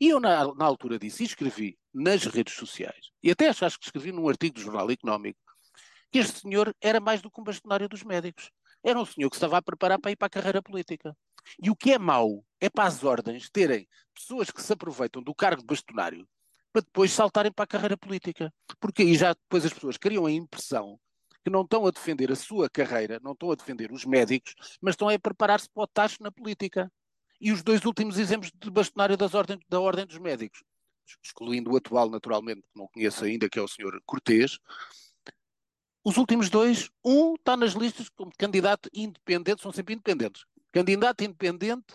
E 0.00 0.08
eu, 0.08 0.20
na, 0.20 0.54
na 0.54 0.64
altura 0.64 0.98
disso, 0.98 1.22
escrevi 1.22 1.78
nas 1.92 2.24
redes 2.24 2.54
sociais, 2.54 3.10
e 3.22 3.30
até 3.30 3.48
acho, 3.48 3.64
acho 3.64 3.78
que 3.78 3.86
escrevi 3.86 4.12
num 4.12 4.28
artigo 4.28 4.54
do 4.54 4.60
Jornal 4.60 4.90
Económico, 4.90 5.40
que 6.10 6.18
este 6.18 6.40
senhor 6.40 6.74
era 6.80 7.00
mais 7.00 7.20
do 7.20 7.30
que 7.30 7.40
um 7.40 7.44
bastonário 7.44 7.88
dos 7.88 8.02
médicos. 8.02 8.50
Era 8.82 8.98
um 8.98 9.04
senhor 9.04 9.28
que 9.28 9.36
estava 9.36 9.58
a 9.58 9.62
preparar 9.62 9.98
para 9.98 10.10
ir 10.10 10.16
para 10.16 10.26
a 10.26 10.30
carreira 10.30 10.62
política. 10.62 11.16
E 11.62 11.70
o 11.70 11.76
que 11.76 11.92
é 11.92 11.98
mau 11.98 12.44
é 12.60 12.70
para 12.70 12.84
as 12.84 13.02
ordens 13.04 13.50
terem 13.50 13.88
pessoas 14.14 14.50
que 14.50 14.62
se 14.62 14.72
aproveitam 14.72 15.22
do 15.22 15.34
cargo 15.34 15.60
de 15.60 15.66
bastonário 15.66 16.28
para 16.72 16.82
depois 16.82 17.12
saltarem 17.12 17.52
para 17.52 17.64
a 17.64 17.68
carreira 17.68 17.96
política. 17.96 18.52
Porque 18.80 19.02
aí 19.02 19.14
já 19.16 19.32
depois 19.32 19.64
as 19.64 19.72
pessoas 19.72 19.96
criam 19.96 20.26
a 20.26 20.30
impressão 20.30 20.98
que 21.44 21.50
não 21.50 21.62
estão 21.62 21.86
a 21.86 21.90
defender 21.90 22.30
a 22.30 22.36
sua 22.36 22.68
carreira, 22.68 23.20
não 23.22 23.32
estão 23.32 23.50
a 23.50 23.54
defender 23.54 23.92
os 23.92 24.04
médicos, 24.04 24.54
mas 24.80 24.92
estão 24.92 25.08
a 25.08 25.18
preparar-se 25.18 25.68
para 25.70 25.82
o 25.82 25.86
tacho 25.86 26.22
na 26.22 26.30
política. 26.30 26.90
E 27.40 27.52
os 27.52 27.62
dois 27.62 27.84
últimos 27.84 28.18
exemplos 28.18 28.50
de 28.52 28.70
bastonário 28.70 29.16
da 29.16 29.80
Ordem 29.80 30.06
dos 30.06 30.18
Médicos, 30.18 30.64
excluindo 31.22 31.72
o 31.72 31.76
atual, 31.76 32.10
naturalmente, 32.10 32.62
que 32.62 32.78
não 32.78 32.88
conheço 32.88 33.24
ainda, 33.24 33.48
que 33.48 33.58
é 33.58 33.62
o 33.62 33.68
senhor 33.68 34.00
Cortês, 34.04 34.58
os 36.04 36.16
últimos 36.16 36.48
dois, 36.48 36.90
um 37.04 37.34
está 37.34 37.56
nas 37.56 37.72
listas 37.72 38.08
como 38.08 38.32
candidato 38.36 38.88
independente, 38.94 39.62
são 39.62 39.72
sempre 39.72 39.94
independentes. 39.94 40.44
Candidato 40.72 41.22
independente, 41.22 41.94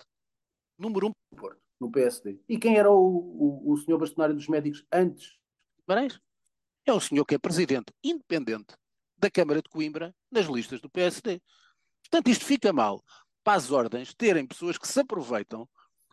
número 0.78 1.08
um 1.08 1.14
no 1.80 1.92
PSD. 1.92 2.40
E 2.48 2.58
quem 2.58 2.78
era 2.78 2.90
o, 2.90 2.96
o, 2.96 3.74
o 3.74 3.78
senhor 3.78 3.98
bastonário 3.98 4.36
dos 4.36 4.48
médicos 4.48 4.86
antes? 4.92 5.38
Marais? 5.86 6.20
É 6.86 6.94
o 6.94 7.00
senhor 7.00 7.26
que 7.26 7.36
é 7.36 7.38
presidente 7.38 7.94
independente 8.04 8.76
da 9.24 9.32
Câmara 9.32 9.62
de 9.62 9.70
Coimbra 9.70 10.14
nas 10.30 10.48
listas 10.48 10.82
do 10.82 10.90
PSD. 10.90 11.42
Portanto, 12.02 12.28
isto 12.28 12.44
fica 12.44 12.74
mal 12.74 13.02
para 13.42 13.58
as 13.58 13.72
ordens 13.72 14.14
terem 14.14 14.46
pessoas 14.46 14.78
que 14.78 14.88
se 14.88 15.00
aproveitam 15.00 15.68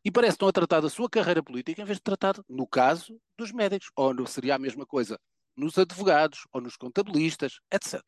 e 0.05 0.11
parece 0.11 0.33
que 0.33 0.37
estão 0.37 0.49
a 0.49 0.53
tratar 0.53 0.81
da 0.81 0.89
sua 0.89 1.11
carreira 1.11 1.43
política 1.43 1.83
em 1.83 1.85
vez 1.85 1.99
de 1.99 2.05
tratar, 2.05 2.37
no 2.49 2.67
caso, 2.67 3.21
dos 3.37 3.51
médicos. 3.51 3.91
Ou 3.97 4.27
seria 4.27 4.55
a 4.55 4.59
mesma 4.59 4.87
coisa 4.87 5.19
nos 5.57 5.77
advogados 5.77 6.47
ou 6.53 6.61
nos 6.61 6.77
contabilistas, 6.77 7.59
etc. 7.71 8.01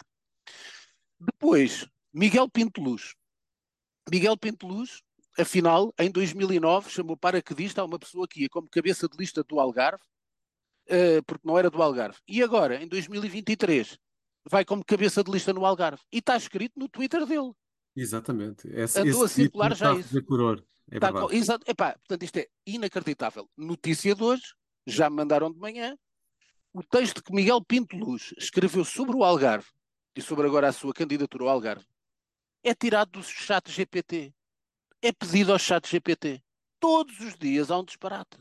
Depois, 1.18 1.87
Miguel 2.12 2.49
Pinto 2.49 2.80
Luz. 2.80 3.14
Miguel 4.11 4.37
Pinto 4.37 4.66
Luz, 4.66 5.02
afinal, 5.37 5.92
em 5.99 6.11
2009, 6.11 6.90
chamou 6.90 7.16
paraquedista 7.16 7.82
a 7.82 7.85
uma 7.85 7.99
pessoa 7.99 8.28
que 8.28 8.42
ia 8.42 8.49
como 8.49 8.68
cabeça 8.68 9.09
de 9.09 9.16
lista 9.16 9.42
do 9.42 9.59
Algarve, 9.59 10.02
uh, 10.88 11.23
porque 11.26 11.47
não 11.47 11.59
era 11.59 11.68
do 11.68 11.82
Algarve. 11.82 12.18
E 12.26 12.42
agora, 12.42 12.82
em 12.82 12.87
2023, 12.87 13.99
vai 14.49 14.64
como 14.64 14.84
cabeça 14.84 15.22
de 15.22 15.30
lista 15.30 15.52
no 15.52 15.64
Algarve. 15.64 16.02
E 16.12 16.18
está 16.18 16.37
escrito 16.37 16.78
no 16.78 16.88
Twitter 16.88 17.25
dele. 17.26 17.52
Exatamente. 17.94 18.68
Esse, 18.68 19.00
Andou 19.00 19.25
a 19.25 19.28
circular 19.28 19.75
já 19.75 19.94
isso. 19.94 20.16
É 20.90 20.96
está 20.96 21.12
com, 21.12 21.32
exato, 21.32 21.70
epá, 21.70 21.92
portanto, 21.92 22.22
isto 22.22 22.37
é 22.38 22.49
inacreditável. 22.66 23.49
Notícia 23.56 24.14
de 24.14 24.22
hoje, 24.22 24.54
já 24.87 25.08
me 25.08 25.16
mandaram 25.16 25.50
de 25.50 25.58
manhã, 25.58 25.96
o 26.72 26.82
texto 26.82 27.22
que 27.22 27.34
Miguel 27.34 27.62
Pinto 27.62 27.96
Luz 27.96 28.34
escreveu 28.37 28.84
sobre 28.84 29.16
o 29.16 29.25
Algarve 29.25 29.68
e 30.16 30.20
sobre 30.20 30.46
agora 30.46 30.68
a 30.68 30.72
sua 30.72 30.92
candidatura 30.92 31.44
ao 31.44 31.50
Algarve 31.50 31.87
é 32.62 32.75
tirado 32.75 33.12
do 33.12 33.22
chat 33.22 33.70
GPT. 33.70 34.32
É 35.00 35.12
pedido 35.12 35.52
ao 35.52 35.58
chat 35.58 35.88
GPT. 35.88 36.42
Todos 36.78 37.18
os 37.20 37.37
dias 37.37 37.70
há 37.70 37.78
um 37.78 37.84
disparate. 37.84 38.38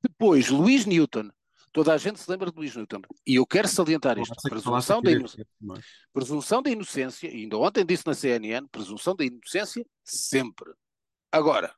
Depois, 0.00 0.48
Luís 0.48 0.86
Newton. 0.86 1.30
Toda 1.72 1.94
a 1.94 1.96
gente 1.96 2.20
se 2.20 2.30
lembra 2.30 2.50
de 2.50 2.56
Luís 2.56 2.76
Newton. 2.76 3.00
E 3.26 3.36
eu 3.36 3.46
quero 3.46 3.66
salientar 3.66 4.18
isto. 4.18 4.34
Presunção 4.42 5.00
da, 5.00 5.10
inocência, 5.10 5.46
presunção 6.12 6.62
da 6.62 6.70
inocência, 6.70 7.28
e 7.28 7.42
ainda 7.42 7.56
ontem 7.56 7.84
disse 7.84 8.06
na 8.06 8.14
CNN, 8.14 8.68
presunção 8.68 9.16
da 9.16 9.24
inocência 9.24 9.84
sempre. 10.04 10.72
Agora, 11.30 11.74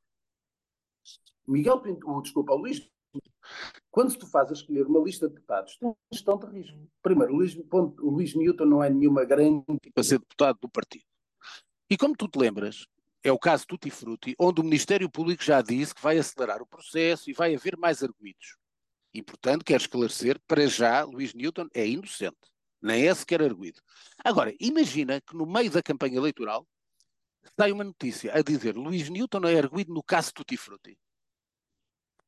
Miguel 1.47 1.81
Pinto, 1.81 2.23
desculpa, 2.23 2.55
Luís 2.55 2.81
quando 3.91 4.17
tu 4.17 4.27
fazes 4.27 4.59
escolher 4.59 4.87
uma 4.87 5.01
lista 5.01 5.29
de 5.29 5.35
deputados, 5.35 5.77
tem 5.77 5.89
uma 5.89 5.97
gestão 6.13 6.39
de 6.39 6.47
risco. 6.47 6.79
Primeiro, 7.03 7.33
o 7.33 7.37
Luís, 7.37 7.57
o 7.57 8.11
Luís 8.11 8.35
Newton 8.35 8.65
não 8.65 8.83
é 8.83 8.91
nenhuma 8.91 9.25
grande 9.25 9.65
para 9.95 10.03
ser 10.03 10.19
deputado 10.19 10.59
do 10.61 10.69
partido. 10.69 11.05
E 11.89 11.97
como 11.97 12.17
tu 12.17 12.27
te 12.27 12.39
lembras, 12.39 12.87
é 13.23 13.31
o 13.31 13.39
caso 13.39 13.67
Tutti 13.67 13.91
Frutti, 13.91 14.35
onde 14.39 14.61
o 14.61 14.65
Ministério 14.65 15.09
Público 15.09 15.45
já 15.45 15.63
disse 15.63 15.95
que 15.95 16.03
vai 16.03 16.19
acelerar 16.19 16.61
o 16.61 16.67
processo 16.67 17.31
e 17.31 17.33
vai 17.33 17.55
haver 17.55 17.77
mais 17.77 18.03
arguidos. 18.03 18.57
E, 19.15 19.23
portanto, 19.23 19.65
quero 19.65 19.81
esclarecer, 19.81 20.41
para 20.47 20.67
já, 20.67 21.05
Luís 21.05 21.33
Newton 21.33 21.69
é 21.73 21.87
inocente. 21.87 22.37
Nem 22.83 23.07
é 23.07 23.15
sequer 23.15 23.41
arguído. 23.41 23.81
Agora, 24.23 24.53
imagina 24.61 25.21
que 25.21 25.37
no 25.37 25.47
meio 25.47 25.71
da 25.71 25.83
campanha 25.83 26.17
eleitoral 26.17 26.67
sai 27.57 27.71
uma 27.71 27.85
notícia 27.85 28.35
a 28.35 28.43
dizer 28.43 28.77
Luís 28.77 29.09
Newton 29.09 29.47
é 29.47 29.57
arguído 29.57 29.95
no 29.95 30.03
caso 30.03 30.33
Tutti 30.35 30.57
Frutti. 30.57 30.99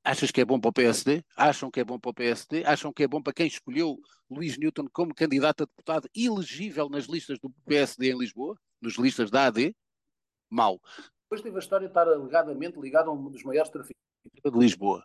Achas 0.05 0.31
que 0.31 0.41
é 0.41 0.45
bom 0.45 0.61
para 0.61 0.69
o 0.69 0.73
PSD? 0.73 1.25
Acham 1.37 1.69
que 1.69 1.81
é 1.81 1.85
bom 1.85 1.99
para 1.99 2.11
o 2.11 2.15
PSD? 2.15 2.65
Acham 2.65 2.93
que 2.93 3.03
é 3.03 3.09
bom 3.09 3.21
para 3.21 3.33
quem 3.33 3.49
escolheu 3.49 3.99
Luís 4.31 4.57
Newton 4.57 4.87
como 4.93 5.13
candidato 5.13 5.65
a 5.65 5.67
deputado 5.67 6.09
elegível 6.15 6.89
nas 6.89 7.07
listas 7.07 7.41
do 7.41 7.51
PSD 7.67 8.13
em 8.13 8.19
Lisboa? 8.19 8.57
Nas 8.81 8.95
listas 8.95 9.33
da 9.33 9.47
AD? 9.47 9.75
Mal. 10.49 10.81
Depois 11.25 11.43
teve 11.43 11.57
a 11.57 11.59
história 11.59 11.89
de 11.89 11.91
estar 11.91 12.07
alegadamente 12.07 12.79
ligado 12.79 13.11
a 13.11 13.13
um 13.13 13.29
dos 13.29 13.43
maiores 13.43 13.69
traficantes 13.69 14.01
de 14.45 14.59
Lisboa. 14.59 15.05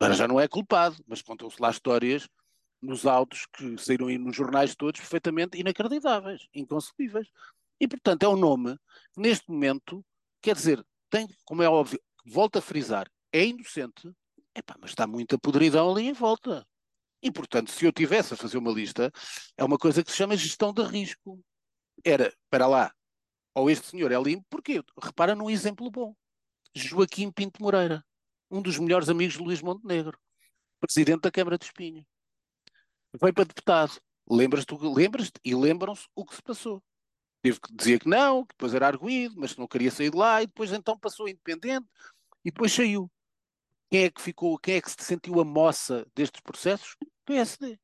Agora 0.00 0.14
já 0.14 0.28
não 0.28 0.40
é 0.40 0.48
culpado, 0.48 0.96
mas 1.06 1.22
contam-se 1.22 1.60
lá 1.60 1.70
histórias 1.70 2.28
nos 2.80 3.06
autos 3.06 3.46
que 3.46 3.78
saíram 3.78 4.08
aí 4.08 4.18
nos 4.18 4.36
jornais 4.36 4.74
todos 4.74 5.00
perfeitamente 5.00 5.58
inacreditáveis, 5.58 6.46
inconcebíveis. 6.54 7.28
E, 7.80 7.88
portanto, 7.88 8.22
é 8.22 8.28
um 8.28 8.36
nome 8.36 8.76
que 9.12 9.20
neste 9.20 9.50
momento, 9.50 10.04
quer 10.42 10.54
dizer, 10.54 10.84
tem, 11.08 11.26
como 11.44 11.62
é 11.62 11.68
óbvio, 11.68 12.00
volto 12.26 12.58
a 12.58 12.62
frisar, 12.62 13.10
é 13.32 13.44
inocente, 13.44 14.10
epá, 14.54 14.76
mas 14.80 14.90
está 14.90 15.06
muita 15.06 15.38
podridão 15.38 15.90
ali 15.90 16.08
em 16.08 16.12
volta. 16.12 16.66
E, 17.22 17.30
portanto, 17.30 17.70
se 17.70 17.86
eu 17.86 17.92
tivesse 17.92 18.34
a 18.34 18.36
fazer 18.36 18.58
uma 18.58 18.70
lista, 18.70 19.10
é 19.56 19.64
uma 19.64 19.78
coisa 19.78 20.04
que 20.04 20.10
se 20.10 20.16
chama 20.16 20.36
gestão 20.36 20.72
de 20.72 20.82
risco. 20.82 21.42
Era, 22.04 22.34
para 22.50 22.66
lá, 22.66 22.92
ou 23.54 23.70
este 23.70 23.86
senhor 23.86 24.12
é 24.12 24.20
limpo, 24.20 24.44
porque 24.50 24.82
repara 25.02 25.34
num 25.34 25.48
exemplo 25.48 25.90
bom. 25.90 26.14
Joaquim 26.74 27.30
Pinto 27.30 27.62
Moreira, 27.62 28.04
um 28.50 28.62
dos 28.62 28.78
melhores 28.78 29.08
amigos 29.08 29.34
de 29.34 29.42
Luís 29.42 29.60
Montenegro, 29.62 30.18
presidente 30.80 31.22
da 31.22 31.30
Câmara 31.30 31.58
de 31.58 31.64
Espinho. 31.64 32.06
Veio 33.20 33.34
para 33.34 33.44
deputado. 33.44 34.00
Lembras-te 34.28 34.74
lembras 34.80 35.30
e 35.44 35.54
lembram-se 35.54 36.06
o 36.14 36.24
que 36.24 36.34
se 36.34 36.42
passou. 36.42 36.82
Teve 37.42 37.60
que 37.60 37.74
dizer 37.74 38.00
que 38.00 38.08
não, 38.08 38.44
que 38.44 38.54
depois 38.54 38.72
era 38.72 38.86
arguído, 38.86 39.34
mas 39.36 39.52
que 39.52 39.60
não 39.60 39.68
queria 39.68 39.90
sair 39.90 40.10
de 40.10 40.16
lá, 40.16 40.42
e 40.42 40.46
depois 40.46 40.72
então 40.72 40.98
passou 40.98 41.28
independente, 41.28 41.86
e 42.44 42.50
depois 42.50 42.72
saiu. 42.72 43.10
Quem 43.90 44.04
é 44.04 44.10
que 44.10 44.22
ficou, 44.22 44.58
quem 44.58 44.76
é 44.76 44.80
que 44.80 44.90
se 44.90 44.96
sentiu 45.00 45.38
a 45.40 45.44
moça 45.44 46.06
destes 46.14 46.40
processos? 46.40 46.96
PSD. 47.24 47.78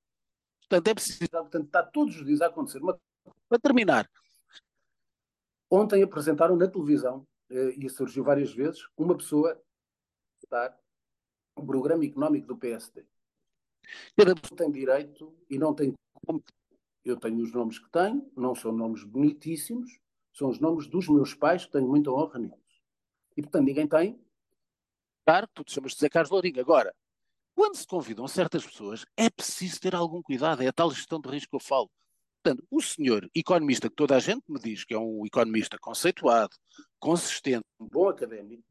Portanto, 0.60 0.88
é 0.88 0.94
preciso, 0.94 1.30
portanto, 1.30 1.66
está 1.66 1.82
todos 1.82 2.16
os 2.16 2.24
dias 2.24 2.40
a 2.40 2.46
acontecer. 2.46 2.78
Uma... 2.78 2.98
Para 3.48 3.58
terminar, 3.58 4.08
ontem 5.70 6.02
apresentaram 6.02 6.56
na 6.56 6.66
televisão, 6.66 7.26
eh, 7.50 7.74
e 7.76 7.88
surgiu 7.90 8.24
várias 8.24 8.52
vezes, 8.52 8.80
uma 8.96 9.16
pessoa 9.16 9.60
dar 10.48 10.78
o 11.56 11.64
programa 11.64 12.04
económico 12.04 12.46
do 12.46 12.56
PSD. 12.56 13.04
Cada 14.16 14.34
pessoa 14.34 14.58
tem 14.58 14.70
direito 14.70 15.34
e 15.48 15.58
não 15.58 15.74
tem 15.74 15.94
como. 16.26 16.42
Eu 17.04 17.16
tenho 17.16 17.42
os 17.42 17.52
nomes 17.52 17.78
que 17.78 17.90
tenho, 17.90 18.30
não 18.36 18.54
são 18.54 18.72
nomes 18.72 19.02
bonitíssimos, 19.04 19.98
são 20.32 20.50
os 20.50 20.60
nomes 20.60 20.86
dos 20.86 21.08
meus 21.08 21.34
pais, 21.34 21.64
que 21.64 21.72
tenho 21.72 21.88
muita 21.88 22.10
honra 22.10 22.38
neles. 22.38 22.58
E, 23.36 23.42
portanto, 23.42 23.64
ninguém 23.64 23.88
tem 23.88 24.20
Claro, 25.30 25.46
tu 25.54 25.62
te 25.62 25.72
chamas 25.72 25.92
de 25.92 26.00
Zé 26.00 26.08
Carlos 26.08 26.30
Lourinho. 26.30 26.60
Agora, 26.60 26.92
quando 27.54 27.76
se 27.76 27.86
convidam 27.86 28.26
certas 28.26 28.66
pessoas, 28.66 29.04
é 29.16 29.30
preciso 29.30 29.80
ter 29.80 29.94
algum 29.94 30.20
cuidado, 30.22 30.62
é 30.62 30.66
a 30.66 30.72
tal 30.72 30.90
gestão 30.90 31.20
de 31.20 31.28
risco 31.28 31.50
que 31.50 31.56
eu 31.56 31.60
falo. 31.60 31.90
Portanto, 32.42 32.66
o 32.70 32.80
senhor 32.80 33.30
economista, 33.34 33.88
que 33.88 33.94
toda 33.94 34.16
a 34.16 34.18
gente 34.18 34.42
me 34.48 34.58
diz 34.58 34.84
que 34.84 34.94
é 34.94 34.98
um 34.98 35.24
economista 35.26 35.78
conceituado, 35.78 36.56
consistente, 36.98 37.64
um 37.78 37.86
bom 37.86 38.08
académico, 38.08 38.64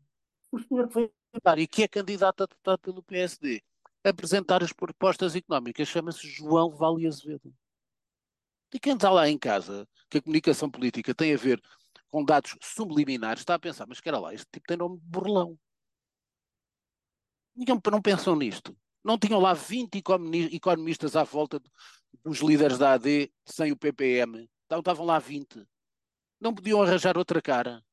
o 0.51 0.59
senhor 0.59 0.87
que 0.87 0.93
foi 0.93 1.11
e 1.57 1.67
que 1.67 1.83
é 1.83 1.87
candidato 1.87 2.43
a 2.43 2.45
deputado 2.45 2.79
pelo 2.79 3.03
PSD, 3.03 3.61
apresentar 4.03 4.63
as 4.63 4.73
propostas 4.73 5.35
económicas, 5.35 5.87
chama-se 5.87 6.27
João 6.27 6.71
Vale 6.71 7.07
Azevedo. 7.07 7.53
E 8.73 8.79
quem 8.79 8.93
está 8.93 9.09
lá 9.09 9.27
em 9.27 9.37
casa, 9.37 9.87
que 10.09 10.17
a 10.19 10.21
comunicação 10.21 10.69
política 10.69 11.13
tem 11.13 11.33
a 11.33 11.37
ver 11.37 11.61
com 12.09 12.23
dados 12.23 12.55
subliminares, 12.61 13.41
está 13.41 13.55
a 13.55 13.59
pensar, 13.59 13.85
mas 13.87 13.99
que 13.99 14.09
era 14.09 14.19
lá, 14.19 14.33
este 14.33 14.47
tipo 14.51 14.67
tem 14.67 14.77
nome 14.77 14.97
de 14.97 15.05
burlão 15.05 15.57
não 17.91 18.01
pensam 18.01 18.35
nisto. 18.35 18.77
Não 19.03 19.17
tinham 19.17 19.39
lá 19.39 19.53
20 19.53 20.03
economistas 20.51 21.15
à 21.15 21.23
volta 21.23 21.61
dos 22.23 22.39
líderes 22.39 22.77
da 22.77 22.93
AD 22.93 23.31
sem 23.45 23.71
o 23.71 23.77
PPM. 23.77 24.49
Então 24.65 24.79
estavam 24.79 25.05
lá 25.05 25.19
20. 25.19 25.65
Não 26.39 26.53
podiam 26.53 26.81
arranjar 26.81 27.17
outra 27.17 27.41
cara. 27.41 27.83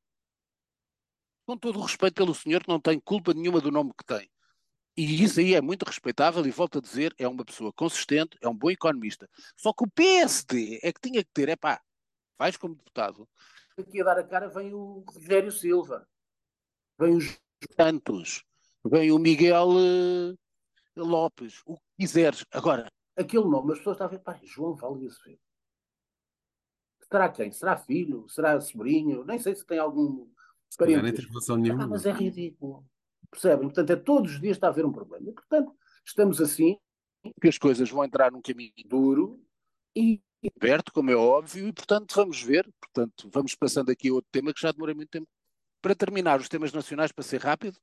Com 1.46 1.56
todo 1.56 1.78
o 1.78 1.82
respeito 1.82 2.14
pelo 2.14 2.34
senhor, 2.34 2.62
que 2.62 2.68
não 2.68 2.80
tem 2.80 2.98
culpa 2.98 3.32
nenhuma 3.32 3.60
do 3.60 3.70
nome 3.70 3.92
que 3.96 4.04
tem. 4.04 4.28
E 4.96 5.22
isso 5.22 5.40
aí 5.40 5.54
é 5.54 5.60
muito 5.60 5.84
respeitável 5.84 6.44
e 6.46 6.50
volto 6.50 6.78
a 6.78 6.80
dizer, 6.80 7.14
é 7.18 7.28
uma 7.28 7.44
pessoa 7.44 7.72
consistente, 7.72 8.38
é 8.40 8.48
um 8.48 8.56
bom 8.56 8.70
economista. 8.70 9.28
Só 9.54 9.72
que 9.72 9.84
o 9.84 9.90
PSD 9.90 10.80
é 10.82 10.92
que 10.92 11.00
tinha 11.00 11.22
que 11.22 11.30
ter, 11.32 11.48
é 11.50 11.56
pá, 11.56 11.80
vais 12.38 12.56
como 12.56 12.74
deputado. 12.74 13.28
Aqui 13.78 14.00
a 14.00 14.04
dar 14.04 14.18
a 14.18 14.24
cara 14.24 14.48
vem 14.48 14.72
o 14.72 15.04
Rogério 15.06 15.52
Silva, 15.52 16.08
vem 16.98 17.14
os 17.14 17.38
Santos, 17.78 18.42
vem 18.84 19.12
o 19.12 19.18
Miguel 19.18 19.68
uh, 19.68 20.36
Lopes, 20.96 21.60
o 21.66 21.76
que 21.76 21.82
quiseres. 22.00 22.44
Agora, 22.50 22.90
aquele 23.14 23.44
nome, 23.44 23.72
as 23.72 23.78
pessoas 23.78 23.96
estão 23.96 24.06
a 24.06 24.10
ver, 24.10 24.20
pá, 24.20 24.40
João 24.42 24.74
Vale 24.74 25.06
Azevedo. 25.06 25.40
Será 27.02 27.28
quem? 27.28 27.52
Será 27.52 27.76
filho? 27.76 28.26
Será 28.28 28.60
sobrinho? 28.60 29.24
Nem 29.24 29.38
sei 29.38 29.54
se 29.54 29.64
tem 29.64 29.78
algum 29.78 30.26
Não 30.78 30.86
tem 30.86 31.26
relação 31.26 31.56
nenhuma. 31.56 31.84
Ah, 31.84 31.88
mas 31.88 32.06
é 32.06 32.12
ridículo. 32.12 32.84
Percebem? 33.30 33.66
Portanto, 33.66 33.90
é 33.90 33.96
todos 33.96 34.34
os 34.34 34.40
dias 34.40 34.56
está 34.56 34.68
a 34.68 34.70
haver 34.70 34.84
um 34.84 34.92
problema. 34.92 35.28
E, 35.28 35.32
portanto, 35.32 35.72
estamos 36.04 36.40
assim, 36.40 36.76
que 37.40 37.48
as 37.48 37.58
coisas 37.58 37.90
vão 37.90 38.04
entrar 38.04 38.30
num 38.30 38.42
caminho 38.42 38.72
duro 38.84 39.40
e 39.94 40.20
aberto, 40.56 40.92
como 40.92 41.10
é 41.10 41.16
óbvio, 41.16 41.66
e 41.68 41.72
portanto 41.72 42.14
vamos 42.14 42.42
ver, 42.42 42.68
portanto 42.80 43.28
vamos 43.32 43.54
passando 43.54 43.90
aqui 43.90 44.08
a 44.08 44.12
outro 44.12 44.28
tema 44.30 44.52
que 44.52 44.60
já 44.60 44.70
demorei 44.70 44.94
muito 44.94 45.08
tempo. 45.08 45.26
Para 45.82 45.94
terminar, 45.94 46.40
os 46.40 46.48
temas 46.48 46.72
nacionais, 46.72 47.12
para 47.12 47.24
ser 47.24 47.40
rápido, 47.40 47.78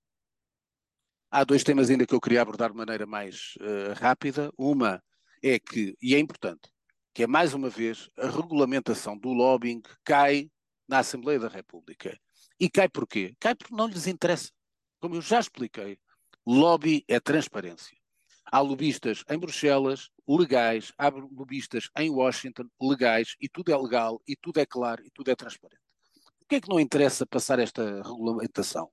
há 1.31 1.43
dois 1.43 1.63
temas 1.63 1.89
ainda 1.89 2.05
que 2.05 2.13
eu 2.13 2.21
queria 2.21 2.41
abordar 2.41 2.71
de 2.71 2.77
maneira 2.77 3.05
mais 3.05 3.55
uh, 3.59 3.93
rápida. 3.99 4.51
Uma 4.57 5.03
é 5.41 5.59
que, 5.59 5.97
e 6.01 6.15
é 6.15 6.19
importante, 6.19 6.69
que 7.13 7.23
é 7.23 7.27
mais 7.27 7.53
uma 7.53 7.69
vez 7.69 8.09
a 8.17 8.27
regulamentação 8.27 9.17
do 9.17 9.33
lobbying 9.33 9.81
cai 10.03 10.49
na 10.87 10.99
Assembleia 10.99 11.39
da 11.39 11.47
República. 11.47 12.17
E 12.59 12.69
cai 12.69 12.87
porquê? 12.87 13.35
Cai 13.39 13.55
porque 13.55 13.75
não 13.75 13.87
lhes 13.87 14.07
interessa. 14.07 14.51
Como 14.99 15.15
eu 15.15 15.21
já 15.21 15.39
expliquei, 15.39 15.97
lobby 16.45 17.03
é 17.07 17.19
transparência. 17.19 17.97
Há 18.45 18.59
lobistas 18.59 19.23
em 19.29 19.37
Bruxelas, 19.37 20.09
legais, 20.27 20.93
há 20.97 21.09
lobistas 21.09 21.89
em 21.97 22.09
Washington, 22.09 22.69
legais, 22.81 23.35
e 23.39 23.49
tudo 23.49 23.71
é 23.71 23.77
legal, 23.77 24.21
e 24.27 24.35
tudo 24.35 24.59
é 24.59 24.65
claro, 24.65 25.03
e 25.05 25.09
tudo 25.09 25.31
é 25.31 25.35
transparente. 25.35 25.81
Por 26.39 26.47
que 26.47 26.55
é 26.55 26.61
que 26.61 26.69
não 26.69 26.79
interessa 26.79 27.25
passar 27.25 27.57
esta 27.59 28.01
regulamentação? 28.03 28.91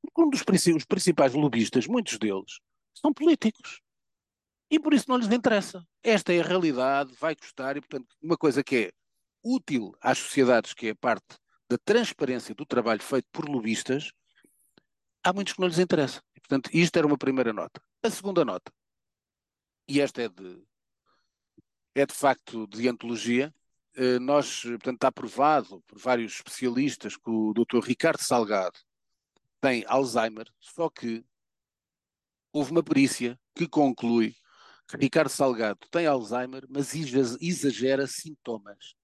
Porque 0.00 0.22
um 0.22 0.30
dos 0.30 0.42
os 0.76 0.84
principais 0.84 1.34
lobistas, 1.34 1.86
muitos 1.86 2.18
deles, 2.18 2.58
são 2.94 3.12
políticos. 3.12 3.80
E 4.70 4.78
por 4.78 4.94
isso 4.94 5.06
não 5.08 5.16
lhes 5.16 5.30
interessa. 5.30 5.86
Esta 6.02 6.32
é 6.32 6.40
a 6.40 6.44
realidade, 6.44 7.14
vai 7.20 7.36
custar, 7.36 7.76
e 7.76 7.80
portanto, 7.80 8.08
uma 8.22 8.36
coisa 8.36 8.62
que 8.64 8.76
é 8.76 8.92
útil 9.42 9.94
às 10.00 10.18
sociedades, 10.18 10.74
que 10.74 10.88
é 10.88 10.94
parte 10.94 11.38
da 11.70 11.78
transparência 11.78 12.52
do 12.52 12.66
trabalho 12.66 13.00
feito 13.00 13.28
por 13.30 13.48
lobistas, 13.48 14.10
há 15.22 15.32
muitos 15.32 15.52
que 15.52 15.60
não 15.60 15.68
lhes 15.68 15.78
interessa. 15.78 16.20
E, 16.34 16.40
portanto, 16.40 16.68
isto 16.72 16.96
era 16.96 17.06
uma 17.06 17.16
primeira 17.16 17.52
nota. 17.52 17.80
A 18.02 18.10
segunda 18.10 18.44
nota, 18.44 18.72
e 19.86 20.00
esta 20.00 20.20
é 20.22 20.28
de, 20.28 20.60
é 21.94 22.04
de 22.04 22.12
facto 22.12 22.66
de 22.66 22.88
antologia, 22.88 23.54
eh, 23.94 24.18
nós, 24.18 24.62
portanto, 24.62 24.96
está 24.96 25.12
provado 25.12 25.80
por 25.86 25.96
vários 25.96 26.34
especialistas 26.34 27.16
que 27.16 27.30
o 27.30 27.52
Dr. 27.52 27.84
Ricardo 27.84 28.20
Salgado 28.20 28.78
tem 29.60 29.84
Alzheimer, 29.86 30.48
só 30.58 30.90
que 30.90 31.24
houve 32.52 32.72
uma 32.72 32.82
perícia 32.82 33.38
que 33.54 33.68
conclui 33.68 34.34
que 34.88 34.96
Ricardo 34.96 35.28
Salgado 35.28 35.86
tem 35.88 36.04
Alzheimer, 36.04 36.66
mas 36.68 36.92
exagera 37.40 38.08
sintomas. 38.08 38.96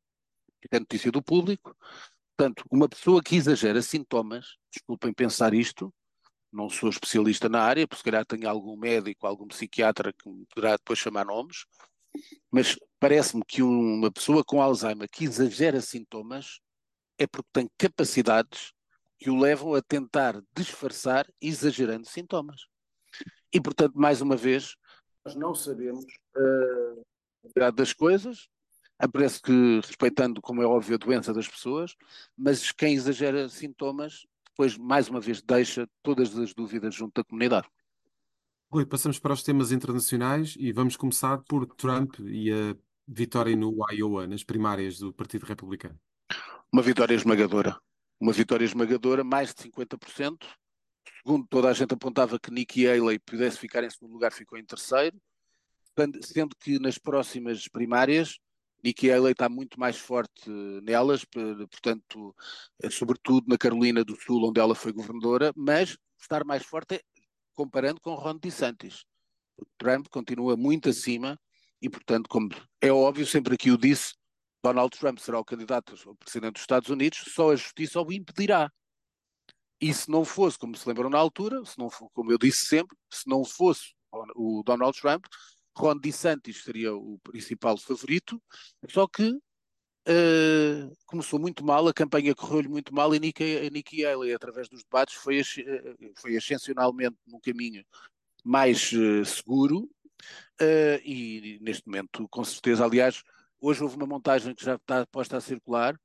É 0.69 0.81
notícia 0.81 1.13
do 1.13 1.23
público. 1.23 1.77
Portanto, 2.37 2.65
uma 2.71 2.87
pessoa 2.89 3.23
que 3.23 3.35
exagera 3.35 3.81
sintomas, 3.81 4.57
desculpem 4.71 5.13
pensar 5.13 5.55
isto, 5.55 5.93
não 6.53 6.69
sou 6.69 6.91
especialista 6.91 7.49
na 7.49 7.63
área, 7.63 7.89
porque 7.89 7.99
se 7.99 8.05
calhar 8.05 8.27
tenho 8.27 8.49
algum 8.49 8.77
médico, 8.77 9.27
algum 9.27 9.49
psiquiatra 9.49 10.13
que 10.13 10.29
me 10.29 10.45
poderá 10.55 10.77
depois 10.77 10.99
chamar 10.99 11.25
nomes, 11.25 11.65
mas 12.51 12.79
parece-me 13.01 13.43
que 13.47 13.63
uma 13.63 14.13
pessoa 14.13 14.45
com 14.45 14.61
Alzheimer 14.61 15.09
que 15.11 15.25
exagera 15.25 15.81
sintomas 15.81 16.61
é 17.19 17.27
porque 17.27 17.49
tem 17.53 17.71
capacidades 17.79 18.73
que 19.19 19.31
o 19.31 19.39
levam 19.39 19.75
a 19.75 19.81
tentar 19.81 20.43
disfarçar 20.55 21.27
exagerando 21.41 22.07
sintomas. 22.07 22.67
E, 23.53 23.61
portanto, 23.61 23.95
mais 23.95 24.21
uma 24.21 24.37
vez, 24.37 24.77
nós 25.25 25.35
não 25.35 25.55
sabemos 25.55 26.05
uh, 26.37 27.01
a 27.45 27.49
verdade 27.55 27.77
das 27.77 27.95
coisas, 27.95 28.49
parece 29.13 29.41
que 29.43 29.81
respeitando, 29.85 30.41
como 30.41 30.63
é 30.63 30.67
óbvio, 30.67 30.95
a 30.95 30.99
doença 30.99 31.33
das 31.33 31.47
pessoas, 31.47 31.95
mas 32.37 32.73
quem 32.73 32.95
exagera 32.95 33.49
sintomas, 33.49 34.27
depois, 34.49 34.79
mais 34.79 35.09
uma 35.09 35.21
vez, 35.21 35.43
deixa 35.43 35.87
todas 36.03 36.37
as 36.39 36.55
dúvidas 36.55 36.95
junto 36.95 37.13
da 37.15 37.25
comunidade. 37.25 37.69
Rui, 38.71 38.87
passamos 38.87 39.19
para 39.19 39.35
os 39.35 39.43
temas 39.43 39.71
internacionais 39.71 40.57
e 40.59 40.73
vamos 40.73 40.97
começar 40.97 41.39
por 41.39 41.67
Trump 41.67 42.19
e 42.21 42.51
a 42.51 42.77
vitória 43.07 43.55
no 43.55 43.77
Iowa, 43.93 44.27
nas 44.27 44.43
primárias 44.43 44.99
do 44.99 45.13
Partido 45.13 45.45
Republicano. 45.45 45.99
Uma 46.73 46.83
vitória 46.83 47.15
esmagadora. 47.15 47.79
Uma 48.19 48.33
vitória 48.33 48.65
esmagadora, 48.65 49.23
mais 49.23 49.55
de 49.55 49.63
50%. 49.63 50.47
Segundo 51.19 51.47
toda 51.49 51.69
a 51.69 51.73
gente 51.73 51.93
apontava 51.93 52.39
que 52.39 52.51
Nikki 52.51 52.89
Haley 52.89 53.19
pudesse 53.19 53.59
ficar 53.59 53.85
em 53.85 53.91
segundo 53.91 54.13
lugar, 54.13 54.33
ficou 54.33 54.59
em 54.59 54.65
terceiro. 54.65 55.17
Sendo 56.23 56.57
que 56.57 56.79
nas 56.79 56.99
próximas 56.99 57.69
primárias 57.69 58.39
Nikki 58.87 59.11
Haley 59.11 59.33
está 59.33 59.49
muito 59.49 59.81
mais 59.81 59.97
forte 59.97 60.49
nelas, 60.85 61.25
portanto, 61.25 62.33
eh, 62.81 62.89
sobretudo 62.89 63.49
na 63.49 63.59
Carolina 63.59 64.05
do 64.05 64.15
Sul, 64.15 64.49
onde 64.49 64.61
ela 64.61 64.77
foi 64.77 64.93
governadora, 64.93 65.53
mas 65.57 65.99
estar 66.21 66.45
mais 66.45 66.65
forte 66.65 66.95
é 66.95 67.01
comparando 67.53 68.01
com 68.01 68.15
Ron 68.15 68.37
DeSantis. 68.37 69.05
Trump 69.77 70.07
continua 70.09 70.57
muito 70.57 70.89
acima 70.89 71.37
e, 71.83 71.91
portanto, 71.91 72.29
como 72.29 72.49
é 72.81 72.93
óbvio, 72.93 73.27
sempre 73.27 73.55
aqui 73.55 73.73
o 73.73 73.77
disse, 73.77 74.15
Donald 74.63 74.97
Trump 74.97 75.19
será 75.19 75.41
o 75.41 75.45
candidato 75.45 75.97
ao 76.07 76.15
presidente 76.15 76.53
dos 76.53 76.63
Estados 76.63 76.89
Unidos, 76.89 77.25
só 77.35 77.51
a 77.51 77.57
justiça 77.57 78.01
o 78.01 78.13
impedirá. 78.13 78.71
E 79.81 79.93
se 79.93 80.09
não 80.09 80.25
fosse, 80.25 80.57
como 80.57 80.77
se 80.77 80.89
lembram 80.89 81.11
na 81.11 81.19
altura, 81.19 81.65
se 81.65 81.77
não, 81.77 81.89
como 82.15 82.31
eu 82.31 82.39
disse 82.39 82.67
sempre, 82.67 82.97
se 83.11 83.29
não 83.29 83.45
fosse 83.45 83.97
o 84.37 84.63
Donald 84.65 84.97
Trump, 84.99 85.27
Ron 85.77 85.99
DeSantis 85.99 86.63
seria 86.63 86.95
o 86.95 87.19
principal 87.23 87.77
favorito, 87.77 88.41
só 88.89 89.07
que 89.07 89.31
uh, 89.31 90.97
começou 91.07 91.39
muito 91.39 91.65
mal, 91.65 91.87
a 91.87 91.95
campanha 91.95 92.35
correu-lhe 92.35 92.69
muito 92.69 92.95
mal 92.95 93.15
e 93.15 93.21
Nikki, 93.21 93.71
Nikki 93.71 94.05
Haley, 94.05 94.33
através 94.33 94.69
dos 94.69 94.83
debates, 94.83 95.15
foi, 95.15 95.41
uh, 95.41 95.45
foi 96.17 96.37
ascensionalmente 96.37 97.17
num 97.27 97.41
caminho 97.41 97.85
mais 98.45 98.93
uh, 98.93 99.25
seguro 99.25 99.89
e 101.05 101.59
neste 101.61 101.87
momento, 101.87 102.27
com 102.29 102.43
certeza, 102.43 102.85
aliás, 102.85 103.23
hoje 103.61 103.83
houve 103.83 103.97
uma 103.97 104.07
montagem 104.07 104.55
que 104.55 104.65
já 104.65 104.77
está 104.77 105.07
posta 105.07 105.37
a 105.37 105.41
circular, 105.41 105.99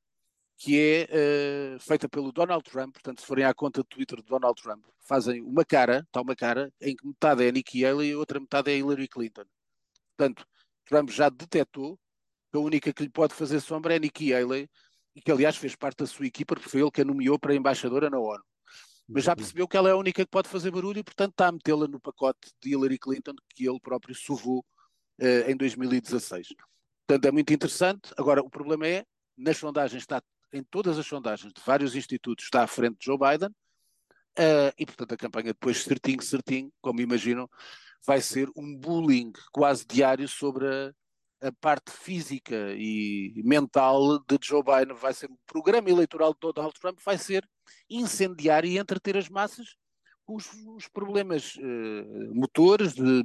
que 0.57 0.79
é 0.79 1.75
uh, 1.75 1.79
feita 1.79 2.07
pelo 2.07 2.31
Donald 2.31 2.63
Trump, 2.69 2.93
portanto, 2.93 3.21
se 3.21 3.25
forem 3.25 3.43
à 3.45 3.51
conta 3.53 3.81
do 3.81 3.88
Twitter 3.88 4.21
do 4.21 4.27
Donald 4.27 4.62
Trump, 4.62 4.86
fazem 4.99 5.41
uma 5.41 5.65
cara, 5.65 6.03
está 6.05 6.21
uma 6.21 6.36
cara, 6.36 6.71
em 6.79 6.95
que 6.95 7.07
metade 7.07 7.43
é 7.43 7.51
Nikki 7.51 7.84
Haley 7.84 8.10
e 8.10 8.15
outra 8.15 8.39
metade 8.39 8.69
é 8.69 8.77
Hillary 8.77 9.07
Clinton. 9.07 9.45
Portanto, 10.21 10.45
Trump 10.86 11.10
já 11.10 11.29
detectou 11.29 11.97
que 12.51 12.57
a 12.57 12.60
única 12.60 12.93
que 12.93 13.01
lhe 13.01 13.10
pode 13.10 13.34
fazer 13.34 13.60
sombra 13.60 13.95
é 13.95 13.99
Nikki 13.99 14.31
Haley, 14.31 14.69
e 15.15 15.21
que 15.21 15.31
aliás 15.31 15.57
fez 15.57 15.75
parte 15.75 15.97
da 15.97 16.05
sua 16.05 16.27
equipa, 16.27 16.53
porque 16.53 16.69
foi 16.69 16.79
ele 16.79 16.91
que 16.91 17.01
a 17.01 17.05
nomeou 17.05 17.39
para 17.39 17.53
a 17.53 17.55
embaixadora 17.55 18.07
na 18.07 18.19
ONU. 18.19 18.43
Mas 19.10 19.23
já 19.23 19.36
percebeu 19.36 19.67
que 19.67 19.75
ela 19.75 19.89
é 19.89 19.93
a 19.93 19.97
única 19.97 20.23
que 20.23 20.29
pode 20.29 20.47
fazer 20.47 20.69
barulho 20.69 20.99
e, 20.99 21.03
portanto, 21.03 21.31
está 21.31 21.47
a 21.47 21.51
metê-la 21.51 21.88
no 21.88 21.99
pacote 21.99 22.51
de 22.62 22.69
Hillary 22.69 22.99
Clinton 22.99 23.34
que 23.49 23.67
ele 23.67 23.79
próprio 23.79 24.13
sovou 24.13 24.60
uh, 25.19 25.49
em 25.49 25.57
2016. 25.57 26.49
Portanto, 27.07 27.25
é 27.25 27.31
muito 27.31 27.51
interessante. 27.51 28.13
Agora, 28.15 28.41
o 28.41 28.49
problema 28.49 28.88
é, 28.88 29.03
nas 29.36 29.57
sondagens, 29.57 30.03
está 30.03 30.21
em 30.53 30.63
todas 30.63 30.99
as 30.99 31.07
sondagens 31.07 31.51
de 31.51 31.62
vários 31.65 31.95
institutos, 31.95 32.45
está 32.45 32.63
à 32.63 32.67
frente 32.67 32.99
de 32.99 33.05
Joe 33.05 33.17
Biden, 33.17 33.49
uh, 33.49 34.71
e, 34.77 34.86
portanto, 34.86 35.13
a 35.13 35.17
campanha 35.17 35.47
depois, 35.47 35.81
certinho, 35.84 36.21
certinho, 36.21 36.71
como 36.79 37.01
imaginam, 37.01 37.49
vai 38.06 38.22
ser 38.22 38.50
um 38.56 38.76
bullying 38.76 39.32
quase 39.52 39.86
diário 39.86 40.28
sobre 40.28 40.68
a, 40.68 41.48
a, 41.48 41.52
parte 41.54 41.92
física 41.92 42.74
e 42.76 43.42
mental 43.44 44.20
de 44.20 44.38
Joe 44.42 44.64
Biden. 44.64 44.96
Vai 44.96 45.14
ser 45.14 45.28
o 45.28 45.38
programa 45.46 45.90
eleitoral 45.90 46.34
de 46.34 46.40
Donald 46.40 46.74
Trump 46.80 47.00
vai 47.04 47.18
ser 47.18 47.48
incendiar 47.90 48.66
e 48.66 48.78
entreter 48.78 49.18
as 49.18 49.30
massas 49.30 49.76
com 50.26 50.36
os, 50.36 50.50
os 50.76 50.88
problemas 50.88 51.56
uh, 51.56 52.36
motores, 52.36 52.94
de, 52.94 53.24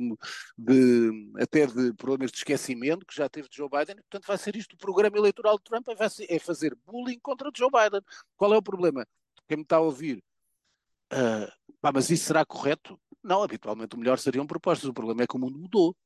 de, 0.57 1.33
até 1.41 1.67
de 1.67 1.93
problemas 1.95 2.31
de 2.31 2.39
esquecimento 2.39 3.07
que 3.07 3.15
já 3.15 3.29
teve 3.29 3.49
de 3.49 3.57
Joe 3.57 3.69
Biden. 3.69 3.97
Portanto, 3.97 4.27
vai 4.27 4.39
ser 4.39 4.57
isto 4.57 4.75
o 4.75 4.79
programa 4.79 5.17
eleitoral 5.17 5.57
de 5.59 5.65
Trump, 5.65 5.89
é, 5.89 6.09
ser, 6.09 6.27
é 6.29 6.39
fazer 6.39 6.77
bullying 6.87 7.19
contra 7.21 7.51
Joe 7.55 7.71
Biden. 7.71 8.01
Qual 8.37 8.53
é 8.53 8.57
o 8.57 8.63
problema? 8.63 9.07
Quem 9.49 9.59
me 9.59 9.63
está 9.63 9.77
a 9.77 9.81
ouvir, 9.81 10.23
uh, 11.13 11.53
pá, 11.81 11.93
mas 11.93 12.11
isso 12.11 12.25
será 12.25 12.45
correto? 12.45 12.99
Não, 13.27 13.43
habitualmente 13.43 13.97
o 13.97 13.99
melhor 13.99 14.21
seriam 14.21 14.47
propostas. 14.47 14.89
O 14.89 14.95
problema 14.95 15.25
é 15.25 15.27
que 15.27 15.35
o 15.35 15.39
mundo 15.39 15.59
mudou. 15.59 15.97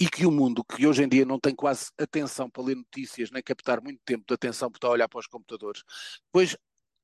E 0.00 0.08
que 0.08 0.26
o 0.26 0.30
mundo, 0.30 0.64
que 0.64 0.86
hoje 0.86 1.04
em 1.04 1.08
dia 1.08 1.24
não 1.24 1.38
tem 1.38 1.54
quase 1.54 1.90
atenção 1.98 2.50
para 2.50 2.64
ler 2.64 2.74
notícias, 2.74 3.30
nem 3.30 3.42
captar 3.42 3.80
muito 3.82 4.00
tempo 4.04 4.24
de 4.26 4.34
atenção 4.34 4.70
para 4.70 4.88
olhar 4.88 5.08
para 5.08 5.20
os 5.20 5.26
computadores, 5.28 5.84
pois 6.32 6.56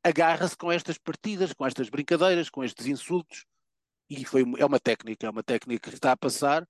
agarra-se 0.03 0.57
com 0.57 0.73
estas 0.73 0.99
partidas, 0.99 1.53
com 1.53 1.65
estas 1.65 1.89
brincadeiras, 1.89 2.51
com 2.51 2.65
estes 2.65 2.87
insultos. 2.87 3.45
E 4.09 4.25
foi, 4.25 4.45
é 4.59 4.65
uma 4.65 4.81
técnica, 4.81 5.27
é 5.27 5.31
uma 5.31 5.43
técnica 5.43 5.89
que 5.91 5.95
está 5.95 6.11
a 6.13 6.17
passar 6.17 6.67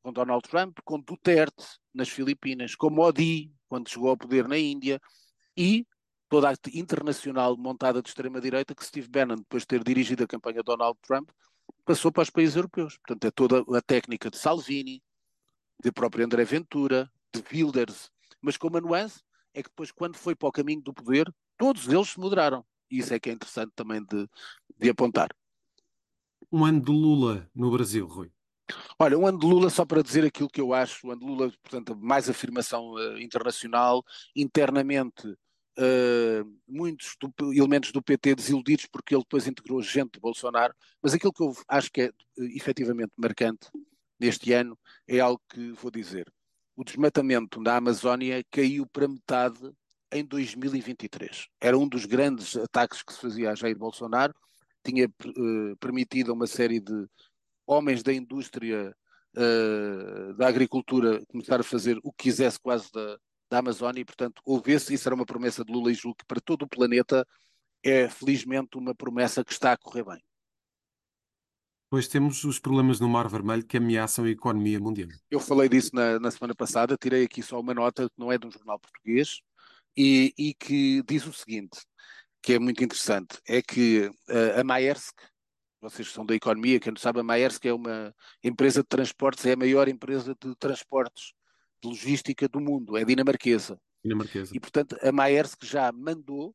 com 0.00 0.12
Donald 0.12 0.48
Trump, 0.48 0.78
com 0.84 1.00
Duterte 1.00 1.64
nas 1.92 2.08
Filipinas, 2.08 2.74
com 2.74 2.88
Modi, 2.88 3.52
quando 3.68 3.90
chegou 3.90 4.08
ao 4.08 4.16
poder 4.16 4.48
na 4.48 4.56
Índia, 4.56 4.98
e 5.54 5.84
toda 6.30 6.48
a 6.48 6.54
internacional 6.72 7.56
montada 7.58 8.00
de 8.00 8.08
extrema-direita 8.08 8.74
que 8.74 8.84
Steve 8.84 9.08
Bannon, 9.08 9.36
depois 9.36 9.64
de 9.64 9.66
ter 9.66 9.84
dirigido 9.84 10.24
a 10.24 10.26
campanha 10.26 10.58
de 10.58 10.64
Donald 10.64 10.98
Trump, 11.02 11.28
passou 11.84 12.12
para 12.12 12.22
os 12.22 12.30
países 12.30 12.56
europeus. 12.56 12.96
Portanto, 12.98 13.24
é 13.26 13.30
toda 13.30 13.64
a 13.76 13.82
técnica 13.82 14.30
de 14.30 14.36
Salvini, 14.36 15.02
de 15.82 15.92
próprio 15.92 16.24
André 16.24 16.44
Ventura, 16.44 17.10
de 17.32 17.42
Wilders, 17.52 18.10
mas 18.40 18.56
com 18.56 18.68
uma 18.68 18.80
nuance 18.80 19.22
é 19.54 19.62
que 19.62 19.68
depois, 19.70 19.90
quando 19.90 20.16
foi 20.16 20.34
para 20.34 20.48
o 20.48 20.52
caminho 20.52 20.82
do 20.82 20.92
poder, 20.92 21.32
todos 21.56 21.88
eles 21.88 22.10
se 22.10 22.20
moderaram. 22.20 22.64
E 22.90 22.98
isso 22.98 23.12
é 23.12 23.18
que 23.18 23.30
é 23.30 23.32
interessante 23.32 23.72
também 23.74 24.02
de, 24.04 24.28
de 24.78 24.90
apontar. 24.90 25.28
Um 26.50 26.64
ano 26.64 26.80
de 26.80 26.92
Lula 26.92 27.48
no 27.54 27.70
Brasil, 27.70 28.06
Rui. 28.06 28.30
Olha, 28.98 29.18
um 29.18 29.26
ano 29.26 29.38
de 29.38 29.46
Lula, 29.46 29.70
só 29.70 29.84
para 29.84 30.02
dizer 30.02 30.24
aquilo 30.24 30.48
que 30.48 30.60
eu 30.60 30.72
acho, 30.72 31.06
o 31.06 31.10
ano 31.10 31.20
de 31.20 31.26
Lula, 31.26 31.52
portanto, 31.62 31.96
mais 31.96 32.28
afirmação 32.28 32.92
uh, 32.92 33.18
internacional, 33.18 34.04
internamente 34.36 35.34
uh, 35.78 36.58
muitos 36.66 37.16
do, 37.20 37.52
elementos 37.52 37.92
do 37.92 38.02
PT 38.02 38.34
desiludidos 38.34 38.86
porque 38.86 39.14
ele 39.14 39.22
depois 39.22 39.46
integrou 39.46 39.80
gente 39.82 40.14
de 40.14 40.20
Bolsonaro, 40.20 40.74
mas 41.00 41.14
aquilo 41.14 41.32
que 41.32 41.42
eu 41.42 41.56
acho 41.68 41.90
que 41.90 42.02
é 42.02 42.08
uh, 42.08 42.44
efetivamente 42.56 43.12
marcante 43.16 43.68
neste 44.18 44.52
ano 44.52 44.76
é 45.06 45.20
algo 45.20 45.40
que 45.48 45.72
vou 45.72 45.90
dizer. 45.90 46.30
O 46.76 46.84
desmatamento 46.84 47.60
na 47.60 47.76
Amazónia 47.76 48.44
caiu 48.50 48.86
para 48.86 49.08
metade 49.08 49.58
em 50.12 50.24
2023. 50.24 51.46
Era 51.60 51.78
um 51.78 51.88
dos 51.88 52.04
grandes 52.04 52.56
ataques 52.56 53.02
que 53.02 53.12
se 53.12 53.20
fazia 53.20 53.50
a 53.50 53.54
Jair 53.54 53.76
Bolsonaro, 53.76 54.34
tinha 54.84 55.06
uh, 55.06 55.76
permitido 55.78 56.30
a 56.30 56.34
uma 56.34 56.46
série 56.46 56.80
de 56.80 57.06
homens 57.66 58.02
da 58.02 58.12
indústria 58.12 58.94
uh, 59.36 60.34
da 60.34 60.48
agricultura 60.48 61.22
começar 61.26 61.60
a 61.60 61.64
fazer 61.64 61.98
o 62.02 62.12
que 62.12 62.24
quisesse 62.24 62.58
quase 62.58 62.90
da, 62.92 63.18
da 63.50 63.58
Amazónia 63.58 64.00
e, 64.00 64.04
portanto, 64.04 64.40
houvesse, 64.44 64.94
isso 64.94 65.08
era 65.08 65.14
uma 65.14 65.26
promessa 65.26 65.64
de 65.64 65.72
Lula 65.72 65.90
e 65.90 65.94
julgo 65.94 66.18
que 66.18 66.26
para 66.26 66.40
todo 66.40 66.62
o 66.62 66.68
planeta 66.68 67.26
é 67.82 68.08
felizmente 68.08 68.76
uma 68.76 68.94
promessa 68.94 69.44
que 69.44 69.52
está 69.52 69.72
a 69.72 69.76
correr 69.76 70.04
bem. 70.04 70.22
Pois 71.90 72.06
temos 72.06 72.44
os 72.44 72.58
problemas 72.58 73.00
no 73.00 73.08
Mar 73.08 73.28
Vermelho 73.28 73.64
que 73.64 73.78
ameaçam 73.78 74.26
a 74.26 74.30
economia 74.30 74.78
mundial. 74.78 75.08
Eu 75.30 75.40
falei 75.40 75.70
disso 75.70 75.90
na, 75.94 76.18
na 76.20 76.30
semana 76.30 76.54
passada, 76.54 76.98
tirei 76.98 77.24
aqui 77.24 77.42
só 77.42 77.58
uma 77.58 77.72
nota 77.72 78.10
que 78.10 78.18
não 78.18 78.30
é 78.30 78.36
de 78.36 78.46
um 78.46 78.50
jornal 78.50 78.78
português 78.78 79.40
e, 79.96 80.34
e 80.36 80.54
que 80.54 81.02
diz 81.04 81.26
o 81.26 81.32
seguinte, 81.32 81.80
que 82.42 82.52
é 82.52 82.58
muito 82.58 82.84
interessante, 82.84 83.38
é 83.48 83.62
que 83.62 84.06
uh, 84.28 84.60
a 84.60 84.64
Maersk, 84.64 85.16
vocês 85.80 86.08
são 86.08 86.26
da 86.26 86.34
economia, 86.34 86.78
quem 86.78 86.92
não 86.92 87.00
sabe, 87.00 87.20
a 87.20 87.22
Maersk 87.22 87.64
é 87.64 87.72
uma 87.72 88.14
empresa 88.44 88.82
de 88.82 88.88
transportes, 88.88 89.46
é 89.46 89.52
a 89.52 89.56
maior 89.56 89.88
empresa 89.88 90.36
de 90.38 90.54
transportes 90.56 91.32
de 91.82 91.88
logística 91.88 92.48
do 92.48 92.60
mundo, 92.60 92.96
é 92.96 93.04
dinamarquesa. 93.04 93.78
Dinamarquesa. 94.02 94.52
E, 94.54 94.60
portanto, 94.60 94.96
a 95.02 95.12
Maersk 95.12 95.64
já 95.64 95.90
mandou 95.92 96.54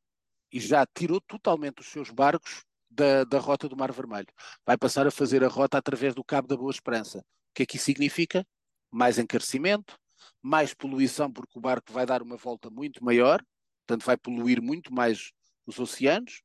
e 0.52 0.60
já 0.60 0.86
tirou 0.86 1.20
totalmente 1.20 1.80
os 1.80 1.86
seus 1.86 2.10
barcos 2.10 2.64
da, 2.88 3.24
da 3.24 3.38
rota 3.38 3.68
do 3.68 3.76
Mar 3.76 3.92
Vermelho. 3.92 4.28
Vai 4.64 4.76
passar 4.76 5.06
a 5.06 5.10
fazer 5.10 5.42
a 5.42 5.48
rota 5.48 5.76
através 5.76 6.14
do 6.14 6.24
Cabo 6.24 6.46
da 6.46 6.56
Boa 6.56 6.70
Esperança. 6.70 7.18
O 7.18 7.54
que 7.54 7.62
é 7.62 7.66
que 7.66 7.76
isso 7.76 7.86
significa? 7.86 8.46
Mais 8.90 9.18
encarecimento, 9.18 9.98
mais 10.40 10.72
poluição, 10.72 11.30
porque 11.30 11.58
o 11.58 11.60
barco 11.60 11.92
vai 11.92 12.06
dar 12.06 12.22
uma 12.22 12.36
volta 12.36 12.70
muito 12.70 13.04
maior, 13.04 13.42
portanto, 13.86 14.06
vai 14.06 14.16
poluir 14.16 14.62
muito 14.62 14.92
mais 14.92 15.32
os 15.66 15.78
oceanos, 15.78 16.42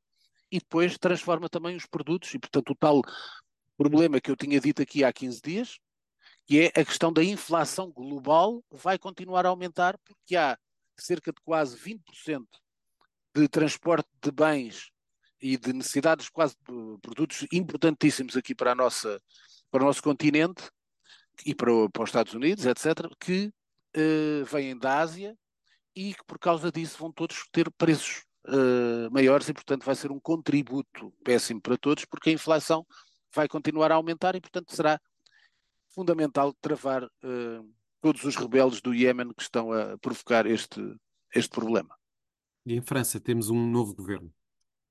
e 0.50 0.58
depois 0.58 0.98
transforma 0.98 1.48
também 1.48 1.76
os 1.76 1.86
produtos, 1.86 2.34
e 2.34 2.38
portanto 2.38 2.70
o 2.70 2.74
tal 2.74 3.02
problema 3.76 4.20
que 4.20 4.30
eu 4.30 4.36
tinha 4.36 4.60
dito 4.60 4.82
aqui 4.82 5.04
há 5.04 5.12
15 5.12 5.40
dias, 5.40 5.78
que 6.50 6.62
é 6.62 6.80
a 6.80 6.84
questão 6.84 7.12
da 7.12 7.22
inflação 7.22 7.92
global 7.92 8.60
vai 8.72 8.98
continuar 8.98 9.46
a 9.46 9.50
aumentar, 9.50 9.96
porque 9.98 10.34
há 10.34 10.58
cerca 10.98 11.32
de 11.32 11.40
quase 11.42 11.78
20% 11.78 12.44
de 13.32 13.46
transporte 13.46 14.08
de 14.20 14.32
bens 14.32 14.90
e 15.40 15.56
de 15.56 15.72
necessidades 15.72 16.28
quase 16.28 16.56
de 16.68 16.98
produtos 17.00 17.46
importantíssimos 17.52 18.36
aqui 18.36 18.52
para, 18.52 18.72
a 18.72 18.74
nossa, 18.74 19.22
para 19.70 19.84
o 19.84 19.86
nosso 19.86 20.02
continente 20.02 20.68
e 21.46 21.54
para, 21.54 21.70
para 21.88 22.02
os 22.02 22.08
Estados 22.08 22.34
Unidos, 22.34 22.66
etc., 22.66 23.08
que 23.20 23.52
uh, 23.96 24.44
vêm 24.46 24.76
da 24.76 24.98
Ásia 24.98 25.38
e 25.94 26.14
que 26.14 26.24
por 26.24 26.40
causa 26.40 26.72
disso 26.72 26.98
vão 26.98 27.12
todos 27.12 27.46
ter 27.52 27.70
preços 27.78 28.24
uh, 28.48 29.08
maiores 29.12 29.48
e, 29.48 29.54
portanto, 29.54 29.84
vai 29.84 29.94
ser 29.94 30.10
um 30.10 30.18
contributo 30.18 31.14
péssimo 31.22 31.60
para 31.60 31.78
todos, 31.78 32.04
porque 32.06 32.30
a 32.30 32.32
inflação 32.32 32.84
vai 33.32 33.46
continuar 33.46 33.92
a 33.92 33.94
aumentar 33.94 34.34
e, 34.34 34.40
portanto, 34.40 34.74
será 34.74 35.00
fundamental 35.90 36.52
travar 36.60 37.04
uh, 37.04 37.74
todos 38.00 38.24
os 38.24 38.36
rebeldes 38.36 38.80
do 38.80 38.94
Iémen 38.94 39.32
que 39.32 39.42
estão 39.42 39.72
a 39.72 39.98
provocar 39.98 40.46
este, 40.46 40.80
este 41.34 41.50
problema. 41.50 41.94
E 42.64 42.74
em 42.74 42.82
França 42.82 43.20
temos 43.20 43.50
um 43.50 43.66
novo 43.66 43.94
governo. 43.94 44.32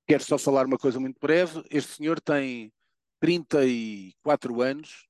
Quero 0.06 0.24
só 0.24 0.38
falar 0.38 0.66
uma 0.66 0.78
coisa 0.78 0.98
muito 0.98 1.18
breve. 1.20 1.62
Este 1.70 1.92
senhor 1.92 2.20
tem 2.20 2.72
34 3.20 4.60
anos, 4.60 5.06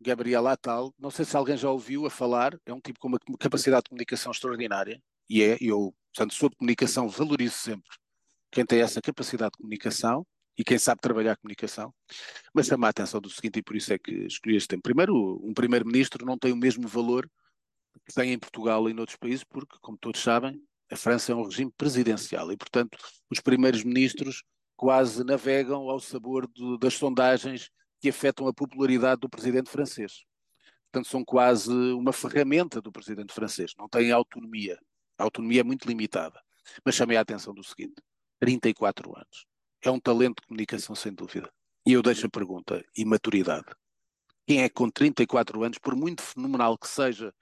Gabriel 0.00 0.46
Attal. 0.46 0.94
Não 0.98 1.10
sei 1.10 1.24
se 1.24 1.36
alguém 1.36 1.56
já 1.56 1.70
ouviu 1.70 2.06
a 2.06 2.10
falar. 2.10 2.58
É 2.64 2.72
um 2.72 2.80
tipo 2.80 2.98
com 2.98 3.08
uma 3.08 3.18
capacidade 3.38 3.84
de 3.84 3.90
comunicação 3.90 4.32
extraordinária. 4.32 5.02
E 5.28 5.42
é, 5.42 5.58
eu 5.60 5.94
Portanto, 6.18 6.34
sou 6.34 6.48
de 6.48 6.56
comunicação, 6.56 7.08
valorizo 7.08 7.54
sempre 7.54 7.90
quem 8.50 8.66
tem 8.66 8.80
essa 8.80 9.00
capacidade 9.00 9.52
de 9.52 9.58
comunicação 9.58 10.26
e 10.58 10.64
quem 10.64 10.76
sabe 10.76 11.00
trabalhar 11.00 11.32
a 11.32 11.36
comunicação, 11.36 11.94
mas 12.52 12.66
chama 12.66 12.88
a 12.88 12.90
atenção 12.90 13.20
do 13.20 13.30
seguinte, 13.30 13.60
e 13.60 13.62
por 13.62 13.76
isso 13.76 13.92
é 13.92 13.98
que 13.98 14.10
escolhi 14.26 14.56
este 14.56 14.68
tema. 14.68 14.82
Primeiro, 14.82 15.40
um 15.46 15.54
primeiro-ministro 15.54 16.26
não 16.26 16.36
tem 16.36 16.52
o 16.52 16.56
mesmo 16.56 16.88
valor 16.88 17.30
que 18.04 18.12
tem 18.12 18.32
em 18.32 18.38
Portugal 18.38 18.88
e 18.88 18.92
em 18.92 18.98
outros 18.98 19.16
países, 19.16 19.44
porque, 19.44 19.76
como 19.80 19.96
todos 19.96 20.20
sabem, 20.20 20.60
a 20.90 20.96
França 20.96 21.30
é 21.30 21.34
um 21.34 21.44
regime 21.44 21.70
presidencial 21.76 22.50
e, 22.50 22.56
portanto, 22.56 22.98
os 23.30 23.38
primeiros 23.40 23.84
ministros 23.84 24.42
quase 24.76 25.22
navegam 25.22 25.88
ao 25.88 26.00
sabor 26.00 26.48
das 26.80 26.94
sondagens 26.94 27.70
que 28.00 28.08
afetam 28.08 28.48
a 28.48 28.54
popularidade 28.54 29.20
do 29.20 29.28
presidente 29.28 29.70
francês. 29.70 30.24
Portanto, 30.90 31.08
são 31.08 31.24
quase 31.24 31.70
uma 31.70 32.12
ferramenta 32.12 32.80
do 32.80 32.90
presidente 32.90 33.32
francês, 33.32 33.72
não 33.78 33.88
têm 33.88 34.10
autonomia. 34.10 34.78
A 35.18 35.24
autonomia 35.24 35.60
é 35.60 35.64
muito 35.64 35.86
limitada. 35.86 36.40
Mas 36.84 36.94
chamei 36.94 37.16
a 37.16 37.20
atenção 37.20 37.52
do 37.52 37.62
seguinte: 37.62 38.00
34 38.40 39.16
anos. 39.16 39.46
É 39.82 39.90
um 39.90 40.00
talento 40.00 40.40
de 40.40 40.46
comunicação, 40.46 40.94
sem 40.94 41.12
dúvida. 41.12 41.50
E 41.86 41.92
eu 41.92 42.02
deixo 42.02 42.26
a 42.26 42.30
pergunta: 42.30 42.84
e 42.96 43.04
maturidade? 43.04 43.66
Quem 44.46 44.62
é 44.62 44.68
que 44.68 44.74
com 44.74 44.90
34 44.90 45.62
anos, 45.62 45.78
por 45.78 45.94
muito 45.94 46.22
fenomenal 46.22 46.76
que 46.78 46.88
seja 46.88 47.34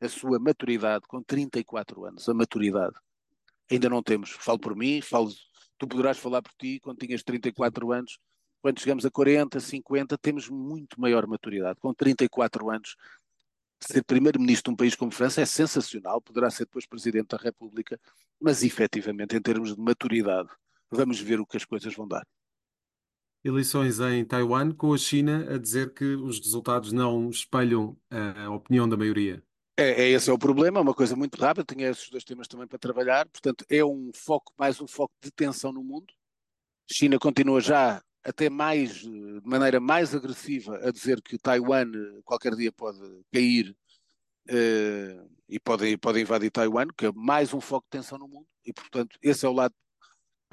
a 0.00 0.08
sua 0.08 0.38
maturidade, 0.38 1.06
com 1.06 1.22
34 1.22 2.04
anos, 2.04 2.28
a 2.28 2.34
maturidade, 2.34 2.94
ainda 3.70 3.88
não 3.88 4.02
temos. 4.02 4.30
Falo 4.30 4.58
por 4.58 4.76
mim, 4.76 5.00
falo, 5.00 5.32
tu 5.78 5.86
poderás 5.86 6.18
falar 6.18 6.42
por 6.42 6.52
ti 6.54 6.78
quando 6.80 6.98
tinhas 6.98 7.22
34 7.22 7.92
anos. 7.92 8.18
Quando 8.62 8.80
chegamos 8.80 9.04
a 9.04 9.10
40, 9.10 9.60
50, 9.60 10.16
temos 10.16 10.48
muito 10.48 10.98
maior 10.98 11.26
maturidade. 11.26 11.78
Com 11.80 11.92
34 11.92 12.70
anos, 12.70 12.96
ser 13.78 14.02
primeiro-ministro 14.04 14.70
de 14.70 14.74
um 14.74 14.76
país 14.76 14.94
como 14.94 15.10
França 15.10 15.42
é 15.42 15.46
sensacional, 15.46 16.20
poderá 16.20 16.50
ser 16.50 16.64
depois 16.64 16.86
presidente 16.86 17.28
da 17.28 17.36
República, 17.36 18.00
mas 18.40 18.62
efetivamente, 18.62 19.36
em 19.36 19.40
termos 19.40 19.74
de 19.74 19.80
maturidade, 19.80 20.48
vamos 20.94 21.20
ver 21.20 21.40
o 21.40 21.46
que 21.46 21.56
as 21.56 21.64
coisas 21.64 21.94
vão 21.94 22.06
dar. 22.08 22.26
Eleições 23.44 24.00
em 24.00 24.24
Taiwan, 24.24 24.72
com 24.72 24.94
a 24.94 24.98
China 24.98 25.46
a 25.54 25.58
dizer 25.58 25.92
que 25.92 26.04
os 26.04 26.38
resultados 26.38 26.92
não 26.92 27.28
espelham 27.28 27.94
a 28.10 28.50
opinião 28.50 28.88
da 28.88 28.96
maioria. 28.96 29.42
É, 29.76 30.04
é, 30.04 30.08
esse 30.10 30.30
é 30.30 30.32
o 30.32 30.38
problema, 30.38 30.78
é 30.78 30.82
uma 30.82 30.94
coisa 30.94 31.16
muito 31.16 31.36
rápida, 31.36 31.74
tinha 31.74 31.90
esses 31.90 32.08
dois 32.08 32.22
temas 32.22 32.46
também 32.46 32.66
para 32.66 32.78
trabalhar, 32.78 33.28
portanto 33.28 33.66
é 33.68 33.84
um 33.84 34.12
foco, 34.14 34.52
mais 34.56 34.80
um 34.80 34.86
foco 34.86 35.12
de 35.20 35.32
tensão 35.32 35.72
no 35.72 35.82
mundo. 35.82 36.14
China 36.88 37.18
continua 37.18 37.60
já 37.60 38.00
até 38.22 38.48
mais, 38.48 39.00
de 39.00 39.40
maneira 39.44 39.80
mais 39.80 40.14
agressiva, 40.14 40.78
a 40.78 40.92
dizer 40.92 41.20
que 41.20 41.36
Taiwan 41.36 41.90
eh, 41.94 42.20
qualquer 42.24 42.54
dia 42.54 42.72
pode 42.72 42.98
cair 43.32 43.76
uh, 44.48 45.30
e 45.48 45.60
pode, 45.60 45.96
pode 45.98 46.20
invadir 46.20 46.50
Taiwan, 46.50 46.86
que 46.96 47.06
é 47.06 47.12
mais 47.12 47.52
um 47.52 47.60
foco 47.60 47.86
de 47.86 47.98
tensão 47.98 48.16
no 48.16 48.28
mundo, 48.28 48.46
e 48.64 48.72
portanto 48.72 49.18
esse 49.20 49.44
é 49.44 49.48
o 49.48 49.52
lado 49.52 49.74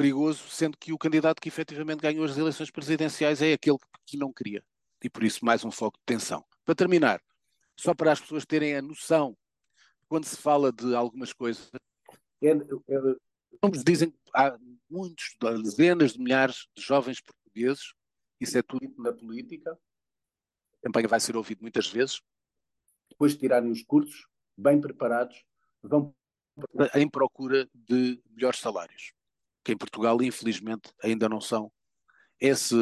perigoso, 0.02 0.50
sendo 0.50 0.76
que 0.78 0.92
o 0.92 0.98
candidato 0.98 1.40
que 1.40 1.48
efetivamente 1.48 2.02
ganhou 2.02 2.26
as 2.26 2.36
eleições 2.36 2.72
presidenciais 2.72 3.40
é 3.40 3.54
aquele 3.54 3.78
que 4.04 4.18
não 4.18 4.34
queria, 4.34 4.64
e 5.04 5.08
por 5.08 5.24
isso 5.24 5.46
mais 5.46 5.64
um 5.64 5.70
foco 5.70 6.00
de 6.00 6.06
tensão. 6.06 6.44
Para 6.66 6.74
terminar, 6.74 7.22
só 7.80 7.94
para 7.94 8.12
as 8.12 8.20
pessoas 8.20 8.44
terem 8.44 8.76
a 8.76 8.82
noção, 8.82 9.38
quando 10.08 10.26
se 10.26 10.36
fala 10.36 10.72
de 10.72 10.96
algumas 10.96 11.32
coisas, 11.34 11.70
é, 12.44 12.50
é, 12.50 12.60
dizem 13.86 14.10
que 14.10 14.18
há 14.36 14.58
muitos, 14.90 15.36
dezenas 15.64 16.14
de 16.14 16.20
milhares 16.20 16.68
de 16.76 16.84
jovens 16.84 17.22
portugueses, 17.22 17.94
isso 18.40 18.58
é 18.58 18.64
tudo 18.64 18.92
na 18.98 19.14
política, 19.14 19.72
a 19.72 20.88
campanha 20.88 21.08
vai 21.08 21.20
ser 21.20 21.38
ouvida 21.38 21.62
muitas 21.62 21.88
vezes, 21.88 22.22
depois 23.08 23.34
de 23.34 23.40
tirarem 23.40 23.70
os 23.70 23.84
cursos, 23.84 24.26
bem 24.58 24.82
preparados, 24.82 25.44
vão 25.84 26.12
em 26.96 27.08
procura 27.08 27.70
de 27.74 28.20
melhores 28.32 28.60
salários, 28.60 29.14
que 29.64 29.72
em 29.72 29.78
Portugal, 29.78 30.22
infelizmente, 30.22 30.92
ainda 31.04 31.30
não 31.30 31.42
são. 31.42 31.72
Esse 32.40 32.76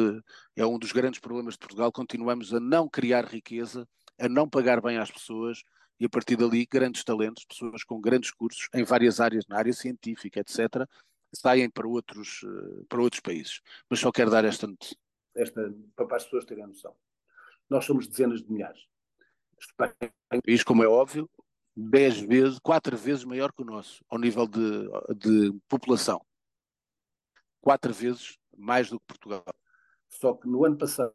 é 0.56 0.64
um 0.64 0.78
dos 0.78 0.92
grandes 0.92 1.20
problemas 1.20 1.54
de 1.54 1.58
Portugal. 1.58 1.92
Continuamos 1.92 2.54
a 2.54 2.60
não 2.60 2.88
criar 2.88 3.26
riqueza, 3.26 3.86
a 4.18 4.28
não 4.28 4.48
pagar 4.48 4.80
bem 4.80 4.96
às 4.96 5.10
pessoas 5.10 5.62
e, 5.98 6.06
a 6.06 6.08
partir 6.08 6.36
dali, 6.36 6.64
grandes 6.64 7.04
talentos, 7.04 7.44
pessoas 7.44 7.84
com 7.84 8.00
grandes 8.00 8.30
cursos 8.30 8.68
em 8.74 8.82
várias 8.82 9.20
áreas, 9.20 9.46
na 9.46 9.58
área 9.58 9.72
científica, 9.72 10.40
etc., 10.40 10.88
saem 11.32 11.68
para 11.70 11.86
outros, 11.86 12.40
eh, 12.42 12.84
para 12.88 13.00
outros 13.00 13.20
países. 13.20 13.60
Mas 13.88 14.00
só 14.00 14.10
quero 14.10 14.30
dar 14.30 14.44
esta, 14.44 14.66
esta 15.36 15.74
para 15.94 16.16
as 16.16 16.24
pessoas 16.24 16.44
terem 16.44 16.66
noção. 16.66 16.96
Nós 17.68 17.84
somos 17.84 18.08
dezenas 18.08 18.42
de 18.42 18.50
milhares. 18.50 18.80
Um 20.32 20.40
país, 20.40 20.64
como 20.64 20.82
é 20.82 20.88
óbvio, 20.88 21.30
10 21.76 22.20
vezes, 22.20 22.58
4 22.58 22.96
vezes 22.96 23.24
maior 23.24 23.52
que 23.52 23.62
o 23.62 23.64
nosso, 23.64 24.04
ao 24.08 24.18
nível 24.18 24.46
de, 24.46 24.88
de 25.16 25.52
população. 25.68 26.24
4 27.60 27.92
vezes 27.92 28.36
mais 28.56 28.90
do 28.90 28.98
que 28.98 29.06
Portugal. 29.06 29.44
Só 30.08 30.34
que 30.34 30.48
no 30.48 30.64
ano 30.64 30.76
passado, 30.76 31.14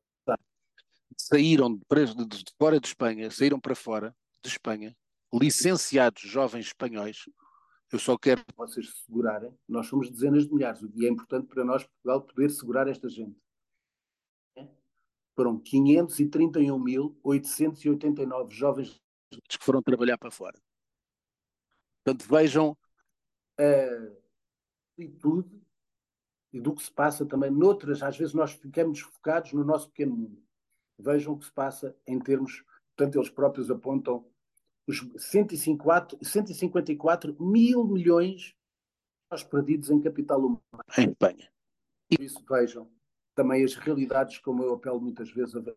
saíram 1.17 1.75
de, 1.75 1.83
de, 2.15 2.43
de 2.43 2.53
fora 2.57 2.79
de 2.79 2.87
Espanha, 2.87 3.29
saíram 3.31 3.59
para 3.59 3.75
fora 3.75 4.15
de 4.41 4.49
Espanha, 4.49 4.95
licenciados 5.33 6.21
jovens 6.21 6.67
espanhóis. 6.67 7.25
Eu 7.91 7.99
só 7.99 8.17
quero 8.17 8.45
que 8.45 8.55
vocês 8.55 9.03
segurarem. 9.05 9.53
Nós 9.67 9.87
somos 9.87 10.09
dezenas 10.09 10.47
de 10.47 10.53
milhares 10.53 10.81
e 10.81 11.05
é 11.05 11.09
importante 11.09 11.47
para 11.47 11.63
nós, 11.63 11.83
Portugal, 11.83 12.21
poder 12.21 12.49
segurar 12.49 12.87
esta 12.87 13.07
gente. 13.09 13.37
Foram 15.35 15.59
531.889 15.59 18.51
jovens 18.51 18.99
que 19.29 19.57
foram 19.59 19.81
trabalhar 19.81 20.17
para 20.17 20.31
fora. 20.31 20.57
Portanto, 22.03 22.25
vejam 22.29 22.77
a 23.59 23.63
atitude 24.93 25.64
e 26.55 26.59
do 26.61 26.73
que 26.73 26.81
se 26.81 26.89
passa 26.89 27.25
também 27.25 27.51
noutras, 27.51 28.01
às 28.01 28.17
vezes 28.17 28.33
nós 28.33 28.53
ficamos 28.53 29.01
focados 29.01 29.51
no 29.51 29.65
nosso 29.65 29.89
pequeno 29.89 30.15
mundo. 30.15 30.41
Vejam 30.97 31.33
o 31.33 31.37
que 31.37 31.43
se 31.43 31.51
passa 31.51 31.93
em 32.07 32.17
termos, 32.17 32.63
portanto, 32.95 33.17
eles 33.17 33.29
próprios 33.29 33.69
apontam 33.69 34.25
os 34.87 35.05
154, 35.17 36.17
154 36.23 37.35
mil 37.43 37.83
milhões 37.83 38.55
perdidos 39.51 39.89
em 39.89 39.99
capital 39.99 40.39
humano 40.39 40.61
em 40.97 41.09
Espanha. 41.09 41.51
E 42.09 42.23
isso 42.23 42.41
vejam 42.49 42.89
também 43.35 43.65
as 43.65 43.75
realidades 43.75 44.37
como 44.37 44.63
eu 44.63 44.75
apelo 44.75 45.01
muitas 45.01 45.29
vezes 45.31 45.57
a 45.57 45.59
ver. 45.59 45.75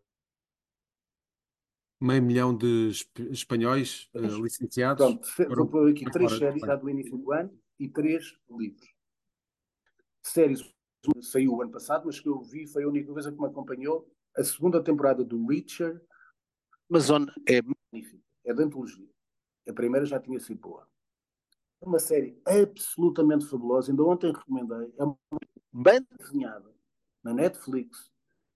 Meio 1.99 2.23
milhão 2.23 2.55
de 2.55 2.91
espanhóis 3.31 4.09
uh, 4.13 4.41
licenciados. 4.41 5.05
Pronto, 5.35 5.55
vou 5.57 5.67
pôr 5.67 5.91
aqui 5.91 6.09
três 6.09 6.37
séries 6.37 6.61
já 6.61 6.77
do 6.77 6.89
início 6.89 7.17
do 7.17 7.33
ano 7.33 7.51
e 7.77 7.89
três 7.89 8.33
livros. 8.49 8.98
Séries 10.21 10.63
saiu 11.21 11.53
o 11.53 11.61
ano 11.61 11.71
passado, 11.71 12.05
mas 12.05 12.19
que 12.19 12.27
eu 12.27 12.41
vi 12.41 12.67
foi 12.67 12.83
a 12.83 12.87
única 12.87 13.11
coisa 13.11 13.31
que 13.31 13.39
me 13.39 13.47
acompanhou. 13.47 14.09
A 14.37 14.43
segunda 14.43 14.83
temporada 14.83 15.23
do 15.23 15.45
Witcher. 15.45 16.01
Amazon 16.89 17.25
é 17.47 17.61
magnífica, 17.61 18.23
é 18.45 18.53
de 18.53 18.63
antologia. 18.63 19.09
A 19.67 19.73
primeira 19.73 20.05
já 20.05 20.19
tinha 20.19 20.39
sido 20.39 20.59
boa. 20.59 20.87
É 21.81 21.85
uma 21.85 21.99
série 21.99 22.41
absolutamente 22.45 23.45
fabulosa. 23.45 23.91
Ainda 23.91 24.03
ontem 24.03 24.31
recomendei. 24.31 24.93
É 24.97 25.03
uma 25.03 25.17
bem 25.71 26.05
desenhada 26.17 26.73
na 27.23 27.33
Netflix 27.33 28.11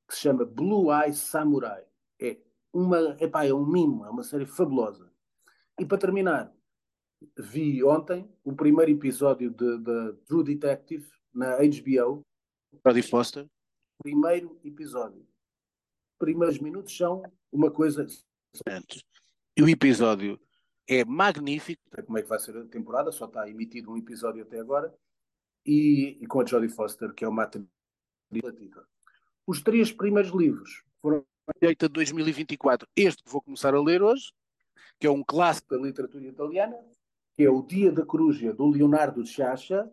que 0.07 0.15
se 0.15 0.21
chama 0.21 0.45
Blue 0.45 0.91
Eye 0.91 1.13
Samurai. 1.13 1.85
É, 2.19 2.39
uma, 2.73 3.15
epá, 3.19 3.45
é 3.45 3.53
um 3.53 3.65
mimo, 3.65 4.05
é 4.05 4.09
uma 4.09 4.23
série 4.23 4.45
fabulosa. 4.45 5.11
E 5.79 5.85
para 5.85 5.97
terminar, 5.97 6.53
vi 7.37 7.83
ontem 7.83 8.29
o 8.43 8.53
primeiro 8.53 8.91
episódio 8.91 9.49
de, 9.51 9.77
de 9.77 10.13
True 10.25 10.43
Detective 10.43 11.07
na 11.33 11.57
HBO. 11.57 12.21
Jodie 12.85 13.03
Foster. 13.03 13.47
Primeiro 14.01 14.59
episódio. 14.63 15.25
Primeiros 16.19 16.59
minutos 16.59 16.95
são 16.95 17.23
uma 17.51 17.71
coisa. 17.71 18.05
E 19.55 19.63
o 19.63 19.69
episódio 19.69 20.39
é 20.87 21.03
magnífico. 21.03 21.81
Como 22.05 22.17
é 22.17 22.21
que 22.21 22.29
vai 22.29 22.39
ser 22.39 22.57
a 22.57 22.65
temporada? 22.65 23.11
Só 23.11 23.25
está 23.25 23.49
emitido 23.49 23.91
um 23.91 23.97
episódio 23.97 24.43
até 24.43 24.59
agora. 24.59 24.93
E, 25.65 26.17
e 26.21 26.27
com 26.27 26.41
a 26.41 26.45
Jodie 26.45 26.69
Foster, 26.69 27.13
que 27.13 27.23
é 27.23 27.27
uma 27.27 27.43
atriz. 27.43 27.65
Os 29.45 29.61
três 29.61 29.91
primeiros 29.91 30.31
livros 30.31 30.83
foram 31.01 31.25
feitos 31.59 31.87
em 31.87 31.91
2024. 31.91 32.87
Este 32.95 33.23
que 33.23 33.31
vou 33.31 33.41
começar 33.41 33.73
a 33.73 33.81
ler 33.81 34.01
hoje, 34.01 34.33
que 34.99 35.07
é 35.07 35.09
um 35.09 35.23
clássico 35.23 35.75
da 35.75 35.81
literatura 35.81 36.25
italiana, 36.25 36.77
que 37.35 37.43
é 37.43 37.49
O 37.49 37.61
Dia 37.61 37.91
da 37.91 38.05
Corúgia, 38.05 38.53
do 38.53 38.67
Leonardo 38.69 39.25
Chacha, 39.25 39.91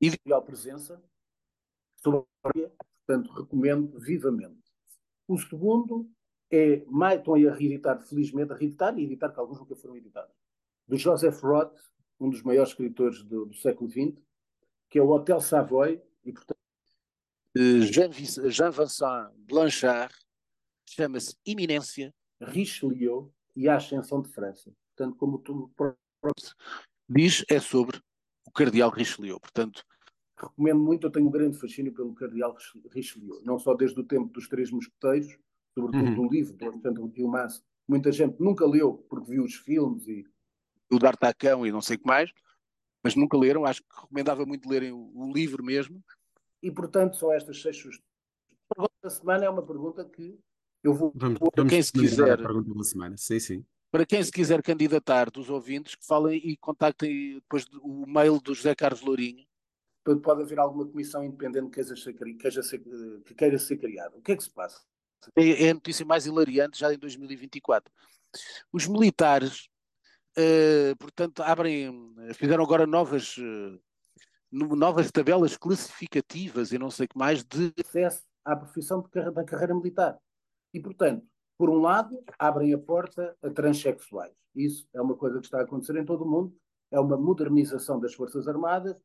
e 0.00 0.10
de 0.10 0.18
real 0.24 0.42
presença, 0.42 1.02
sobre 2.02 2.26
a 2.44 2.84
portanto, 3.08 3.32
recomendo 3.32 3.98
vivamente. 3.98 4.62
O 5.26 5.38
segundo 5.38 6.10
é, 6.50 6.84
mais, 6.86 7.18
estão 7.18 7.34
a 7.34 7.54
reeditar, 7.54 7.98
felizmente, 8.00 8.52
a 8.52 8.56
reeditar 8.56 8.98
e 8.98 9.04
editar, 9.04 9.30
que 9.30 9.40
alguns 9.40 9.58
nunca 9.58 9.74
foram 9.74 9.96
editados, 9.96 10.34
do 10.86 10.96
Joseph 10.96 11.40
Roth, 11.42 11.78
um 12.20 12.28
dos 12.28 12.42
maiores 12.42 12.70
escritores 12.70 13.22
do, 13.22 13.46
do 13.46 13.54
século 13.54 13.90
XX, 13.90 14.20
que 14.90 14.98
é 14.98 15.02
o 15.02 15.08
Hotel 15.08 15.40
Savoy, 15.40 16.02
e, 16.24 16.32
portanto, 16.32 16.58
Jean-Vincent 17.56 19.32
Blanchard, 19.38 20.14
chama-se 20.86 21.36
Iminência, 21.44 22.14
Richelieu 22.40 23.32
e 23.56 23.68
a 23.68 23.76
Ascensão 23.76 24.22
de 24.22 24.28
França. 24.28 24.72
Portanto, 24.96 25.16
como 25.16 25.38
tu 25.38 25.72
diz, 27.08 27.44
é 27.48 27.58
sobre 27.58 28.00
Cardeal 28.58 28.90
Richelieu. 28.90 29.38
Portanto, 29.38 29.84
recomendo 30.36 30.80
muito, 30.80 31.06
eu 31.06 31.10
tenho 31.10 31.26
um 31.26 31.30
grande 31.30 31.58
fascínio 31.58 31.92
pelo 31.92 32.14
Cardeal 32.14 32.56
Richelieu, 32.90 33.40
não 33.44 33.58
só 33.58 33.74
desde 33.74 33.98
o 34.00 34.04
tempo 34.04 34.32
dos 34.32 34.48
Três 34.48 34.70
Mosqueteiros, 34.70 35.38
sobretudo 35.74 36.04
uhum. 36.04 36.14
do 36.14 36.32
livro 36.32 36.54
do 36.54 36.64
Alexandre 36.64 37.08
Dumas. 37.08 37.62
Muita 37.86 38.12
gente 38.12 38.40
nunca 38.40 38.66
leu 38.66 38.94
porque 39.08 39.30
viu 39.30 39.44
os 39.44 39.54
filmes 39.54 40.06
e 40.08 40.26
o 40.90 40.98
D'Artacão 40.98 41.66
e 41.66 41.72
não 41.72 41.80
sei 41.80 41.96
o 41.96 42.00
que 42.00 42.06
mais, 42.06 42.30
mas 43.02 43.14
nunca 43.14 43.36
leram. 43.36 43.64
Acho 43.64 43.82
que 43.82 43.88
recomendava 43.94 44.44
muito 44.44 44.68
lerem 44.68 44.92
o, 44.92 45.10
o 45.14 45.32
livro 45.32 45.64
mesmo 45.64 46.02
e, 46.62 46.70
portanto, 46.70 47.16
são 47.16 47.32
estas 47.32 47.62
seis 47.62 47.76
sugestões. 47.76 48.08
A 48.70 48.74
pergunta 48.74 48.94
da 49.02 49.10
semana 49.10 49.44
é 49.44 49.50
uma 49.50 49.62
pergunta 49.62 50.04
que 50.04 50.38
eu 50.82 50.92
vou. 50.92 51.12
Vamos, 51.14 51.38
vamos 51.38 51.54
para 51.54 51.66
quem 51.66 51.82
se 51.82 51.92
quiser. 51.92 52.32
A 52.32 52.36
pergunta 52.36 52.74
da 52.74 52.84
semana. 52.84 53.16
Sim, 53.16 53.40
sim. 53.40 53.66
Para 53.90 54.04
quem 54.04 54.22
se 54.22 54.30
quiser 54.30 54.62
candidatar 54.62 55.30
dos 55.30 55.48
ouvintes, 55.48 55.94
que 55.94 56.06
falem 56.06 56.38
e 56.44 56.56
contactem 56.56 57.34
depois 57.34 57.64
o 57.80 58.06
mail 58.06 58.40
do 58.40 58.54
José 58.54 58.74
Carlos 58.74 59.00
Lourinho. 59.00 59.46
Pode 60.22 60.42
haver 60.42 60.58
alguma 60.58 60.86
comissão 60.86 61.22
independente 61.22 61.70
que, 61.70 61.84
ser, 61.84 62.12
queira 62.14 62.62
ser, 62.62 62.78
que 63.24 63.34
queira 63.34 63.58
ser 63.58 63.76
criada. 63.76 64.16
O 64.16 64.22
que 64.22 64.32
é 64.32 64.36
que 64.36 64.42
se 64.42 64.50
passa? 64.50 64.80
É, 65.36 65.66
é 65.66 65.70
a 65.70 65.74
notícia 65.74 66.04
mais 66.04 66.26
hilariante 66.26 66.78
já 66.78 66.92
em 66.92 66.98
2024. 66.98 67.92
Os 68.72 68.86
militares, 68.86 69.68
uh, 70.38 70.96
portanto, 70.98 71.42
abrem, 71.42 72.14
fizeram 72.34 72.64
agora 72.64 72.86
novas 72.86 73.36
uh, 73.36 73.80
novas 74.50 75.10
tabelas 75.10 75.56
classificativas 75.56 76.72
e 76.72 76.78
não 76.78 76.90
sei 76.90 77.06
o 77.06 77.08
que 77.08 77.18
mais 77.18 77.44
de 77.44 77.72
acesso 77.78 78.22
à 78.44 78.56
profissão 78.56 79.02
de, 79.02 79.30
da 79.30 79.44
carreira 79.44 79.74
militar. 79.74 80.18
E, 80.72 80.80
portanto, 80.80 81.26
por 81.58 81.68
um 81.68 81.80
lado, 81.80 82.24
abrem 82.38 82.72
a 82.72 82.78
porta 82.78 83.36
a 83.42 83.50
transexuais. 83.50 84.32
Isso 84.54 84.88
é 84.94 85.02
uma 85.02 85.16
coisa 85.16 85.40
que 85.40 85.46
está 85.46 85.58
a 85.58 85.62
acontecer 85.64 85.96
em 85.96 86.04
todo 86.04 86.22
o 86.22 86.28
mundo, 86.28 86.56
é 86.90 87.00
uma 87.00 87.16
modernização 87.16 87.98
das 87.98 88.14
Forças 88.14 88.46
Armadas, 88.46 88.96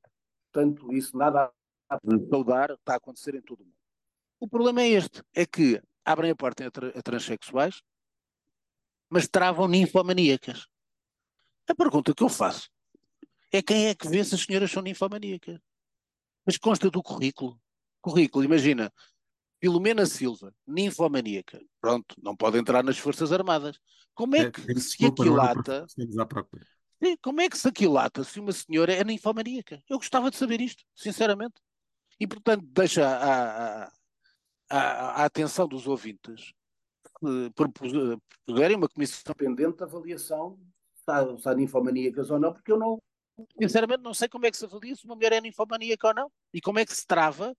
portanto, 0.51 0.93
isso 0.93 1.17
nada 1.17 1.51
a 1.89 1.97
saudar, 2.29 2.69
está 2.71 2.93
a 2.93 2.97
acontecer 2.97 3.33
em 3.33 3.41
todo 3.41 3.61
o 3.61 3.65
mundo. 3.65 3.75
O 4.39 4.47
problema 4.47 4.83
é 4.83 4.89
este, 4.89 5.23
é 5.33 5.45
que 5.45 5.81
abrem 6.05 6.31
a 6.31 6.35
porta 6.35 6.67
a, 6.67 6.71
tra 6.71 6.89
a 6.89 7.01
transexuais, 7.01 7.81
mas 9.09 9.27
travam 9.27 9.67
ninfomaníacas. 9.67 10.67
A 11.67 11.73
pergunta 11.73 12.13
que 12.13 12.23
eu 12.23 12.29
faço 12.29 12.69
é 13.51 13.61
quem 13.61 13.87
é 13.87 13.95
que 13.95 14.07
vê 14.07 14.23
se 14.23 14.35
as 14.35 14.41
senhoras 14.41 14.71
são 14.71 14.83
ninfomaníacas. 14.83 15.59
Mas 16.45 16.57
consta 16.57 16.89
do 16.89 17.01
currículo. 17.01 17.59
Currículo, 18.01 18.43
imagina, 18.43 18.91
Filomena 19.63 20.05
Silva, 20.05 20.53
ninfomaníaca. 20.67 21.57
Pronto, 21.79 22.13
não 22.21 22.35
pode 22.35 22.57
entrar 22.57 22.83
nas 22.83 22.97
Forças 22.97 23.31
Armadas. 23.31 23.79
Como 24.13 24.35
é, 24.35 24.41
é 24.41 24.51
que, 24.51 24.77
se 24.77 25.05
aquilata... 25.05 25.85
Como 27.21 27.39
é 27.39 27.49
que 27.49 27.57
se 27.57 27.69
aquilata 27.69 28.25
se 28.25 28.41
uma 28.41 28.51
senhora 28.51 28.91
é 28.91 29.05
ninfomaníaca? 29.05 29.81
Eu 29.89 29.97
gostava 29.99 30.29
de 30.29 30.35
saber 30.35 30.59
isto, 30.59 30.83
sinceramente. 30.93 31.53
E, 32.19 32.27
portanto, 32.27 32.65
deixa 32.73 33.07
a, 33.07 33.85
a, 34.69 35.21
a, 35.21 35.23
atenção 35.23 35.65
dos 35.65 35.87
ouvintes 35.87 36.51
propuserem 37.55 38.75
uma 38.75 38.89
comissão 38.89 39.33
pendente 39.33 39.77
de 39.77 39.83
avaliação 39.83 40.59
se 41.39 41.47
há 41.47 41.55
ninfomaníacas 41.55 42.29
ou 42.29 42.37
não, 42.37 42.51
porque 42.51 42.73
eu 42.73 42.77
não, 42.77 42.99
Sinceramente, 43.57 44.03
não 44.03 44.13
sei 44.13 44.27
como 44.27 44.45
é 44.45 44.51
que 44.51 44.57
se 44.57 44.65
avalia 44.65 44.93
se 44.93 45.05
uma 45.05 45.15
mulher 45.15 45.31
é 45.31 45.39
ninfomaníaca 45.39 46.09
ou 46.09 46.13
não. 46.13 46.31
E 46.53 46.59
como 46.59 46.79
é 46.79 46.85
que 46.85 46.93
se 46.93 47.07
trava 47.07 47.55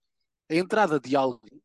a 0.47 0.55
entrada 0.55 0.99
de 0.99 1.15
alguém 1.15 1.59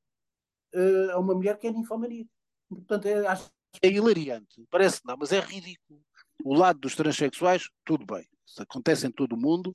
uh, 0.75 1.11
a 1.13 1.19
uma 1.19 1.35
mulher 1.35 1.59
que 1.59 1.67
é 1.67 1.73
ninfomaníaca. 1.73 2.31
Portanto, 2.69 3.07
é, 3.07 3.27
acho 3.27 3.51
é 3.83 3.89
hilariante. 3.89 4.67
Parece 4.71 5.01
não, 5.05 5.17
mas 5.17 5.33
é 5.33 5.41
ridículo. 5.41 6.01
O 6.45 6.55
lado 6.55 6.81
dos 6.81 6.97
transexuais, 6.97 7.69
tudo 7.85 8.05
bem. 8.07 8.27
Isso 8.47 8.63
acontece 8.63 9.07
em 9.07 9.11
todo 9.11 9.35
o 9.35 9.37
mundo. 9.37 9.75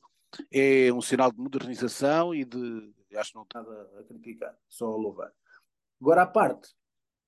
É 0.52 0.92
um 0.92 1.02
sinal 1.02 1.32
de 1.32 1.40
modernização 1.40 2.34
e 2.36 2.44
de. 2.44 2.94
Acho 3.16 3.32
que 3.32 3.36
não 3.38 3.44
está 3.44 3.62
a 3.62 4.04
criticar, 4.04 4.58
só 4.68 4.88
a 4.88 4.98
louvar. 4.98 5.32
Agora, 6.02 6.24
a 6.24 6.28
parte 6.28 6.76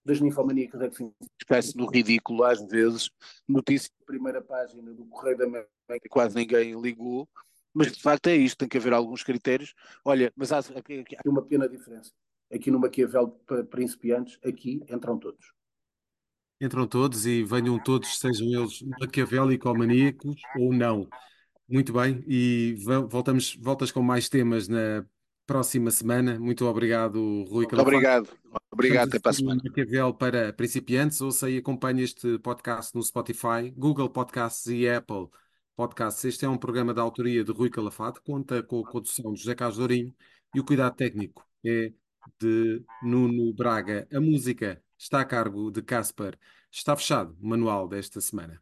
das 0.03 0.19
ninfomaníacas 0.19 0.81
é 0.81 0.89
que 0.89 0.97
se 0.97 1.13
esquece 1.39 1.77
no 1.77 1.89
ridículo, 1.89 2.43
às 2.43 2.61
vezes, 2.67 3.09
notícia 3.47 3.89
primeira 4.05 4.41
página 4.41 4.93
do 4.93 5.05
Correio 5.05 5.37
da 5.37 5.47
Manhã, 5.47 5.65
que 6.01 6.09
quase 6.09 6.35
ninguém 6.35 6.79
ligou, 6.79 7.29
mas 7.73 7.93
de 7.93 8.01
facto 8.01 8.27
é 8.27 8.35
isto, 8.35 8.57
tem 8.57 8.67
que 8.67 8.77
haver 8.77 8.91
alguns 8.91 9.23
critérios. 9.23 9.73
Olha, 10.03 10.31
mas 10.35 10.51
há, 10.51 10.59
há 10.59 11.29
uma 11.29 11.41
pequena 11.41 11.69
diferença 11.69 12.11
aqui 12.51 12.71
no 12.71 12.79
Maquiavel 12.79 13.29
para 13.45 13.63
principiantes, 13.63 14.39
aqui 14.43 14.81
entram 14.89 15.17
todos. 15.17 15.53
Entram 16.59 16.87
todos 16.87 17.25
e 17.25 17.43
venham 17.43 17.77
todos, 17.77 18.17
sejam 18.17 18.47
eles 18.47 18.81
maquiavélico-maníacos 18.99 20.41
ou 20.57 20.73
não. 20.73 21.07
Muito 21.69 21.93
bem, 21.93 22.23
e 22.27 22.75
voltamos, 23.09 23.55
voltas 23.55 23.91
com 23.91 24.01
mais 24.01 24.27
temas 24.27 24.67
na 24.67 25.05
próxima 25.45 25.91
semana. 25.91 26.39
Muito 26.39 26.65
obrigado, 26.65 27.43
Rui 27.43 27.65
Muito 27.65 27.79
obrigado. 27.79 28.29
Obrigado, 28.71 29.09
até 29.09 29.19
para 29.19 29.31
a 29.31 29.33
semana. 29.33 29.61
Maquiavel 29.63 30.13
para 30.13 30.53
principiantes, 30.53 31.21
ouça 31.21 31.49
e 31.49 31.57
acompanhe 31.57 32.03
este 32.03 32.39
podcast 32.39 32.95
no 32.95 33.03
Spotify, 33.03 33.71
Google 33.75 34.09
Podcasts 34.09 34.65
e 34.67 34.87
Apple 34.89 35.27
Podcasts. 35.75 36.25
Este 36.25 36.45
é 36.45 36.49
um 36.49 36.57
programa 36.57 36.93
da 36.93 37.01
autoria 37.01 37.43
de 37.43 37.51
Rui 37.51 37.69
Calafate, 37.69 38.19
conta 38.21 38.63
com 38.63 38.79
a 38.79 38.89
condução 38.89 39.31
de 39.33 39.39
José 39.39 39.53
Carlos 39.53 39.77
Dourinho 39.77 40.13
e 40.55 40.59
o 40.59 40.65
cuidado 40.65 40.95
técnico 40.95 41.45
é 41.65 41.91
de 42.39 42.83
Nuno 43.01 43.53
Braga. 43.53 44.07
A 44.13 44.19
música 44.19 44.81
está 44.97 45.21
a 45.21 45.25
cargo 45.25 45.71
de 45.71 45.83
Casper. 45.83 46.37
Está 46.71 46.95
fechado 46.95 47.37
o 47.41 47.47
manual 47.47 47.87
desta 47.87 48.21
semana. 48.21 48.61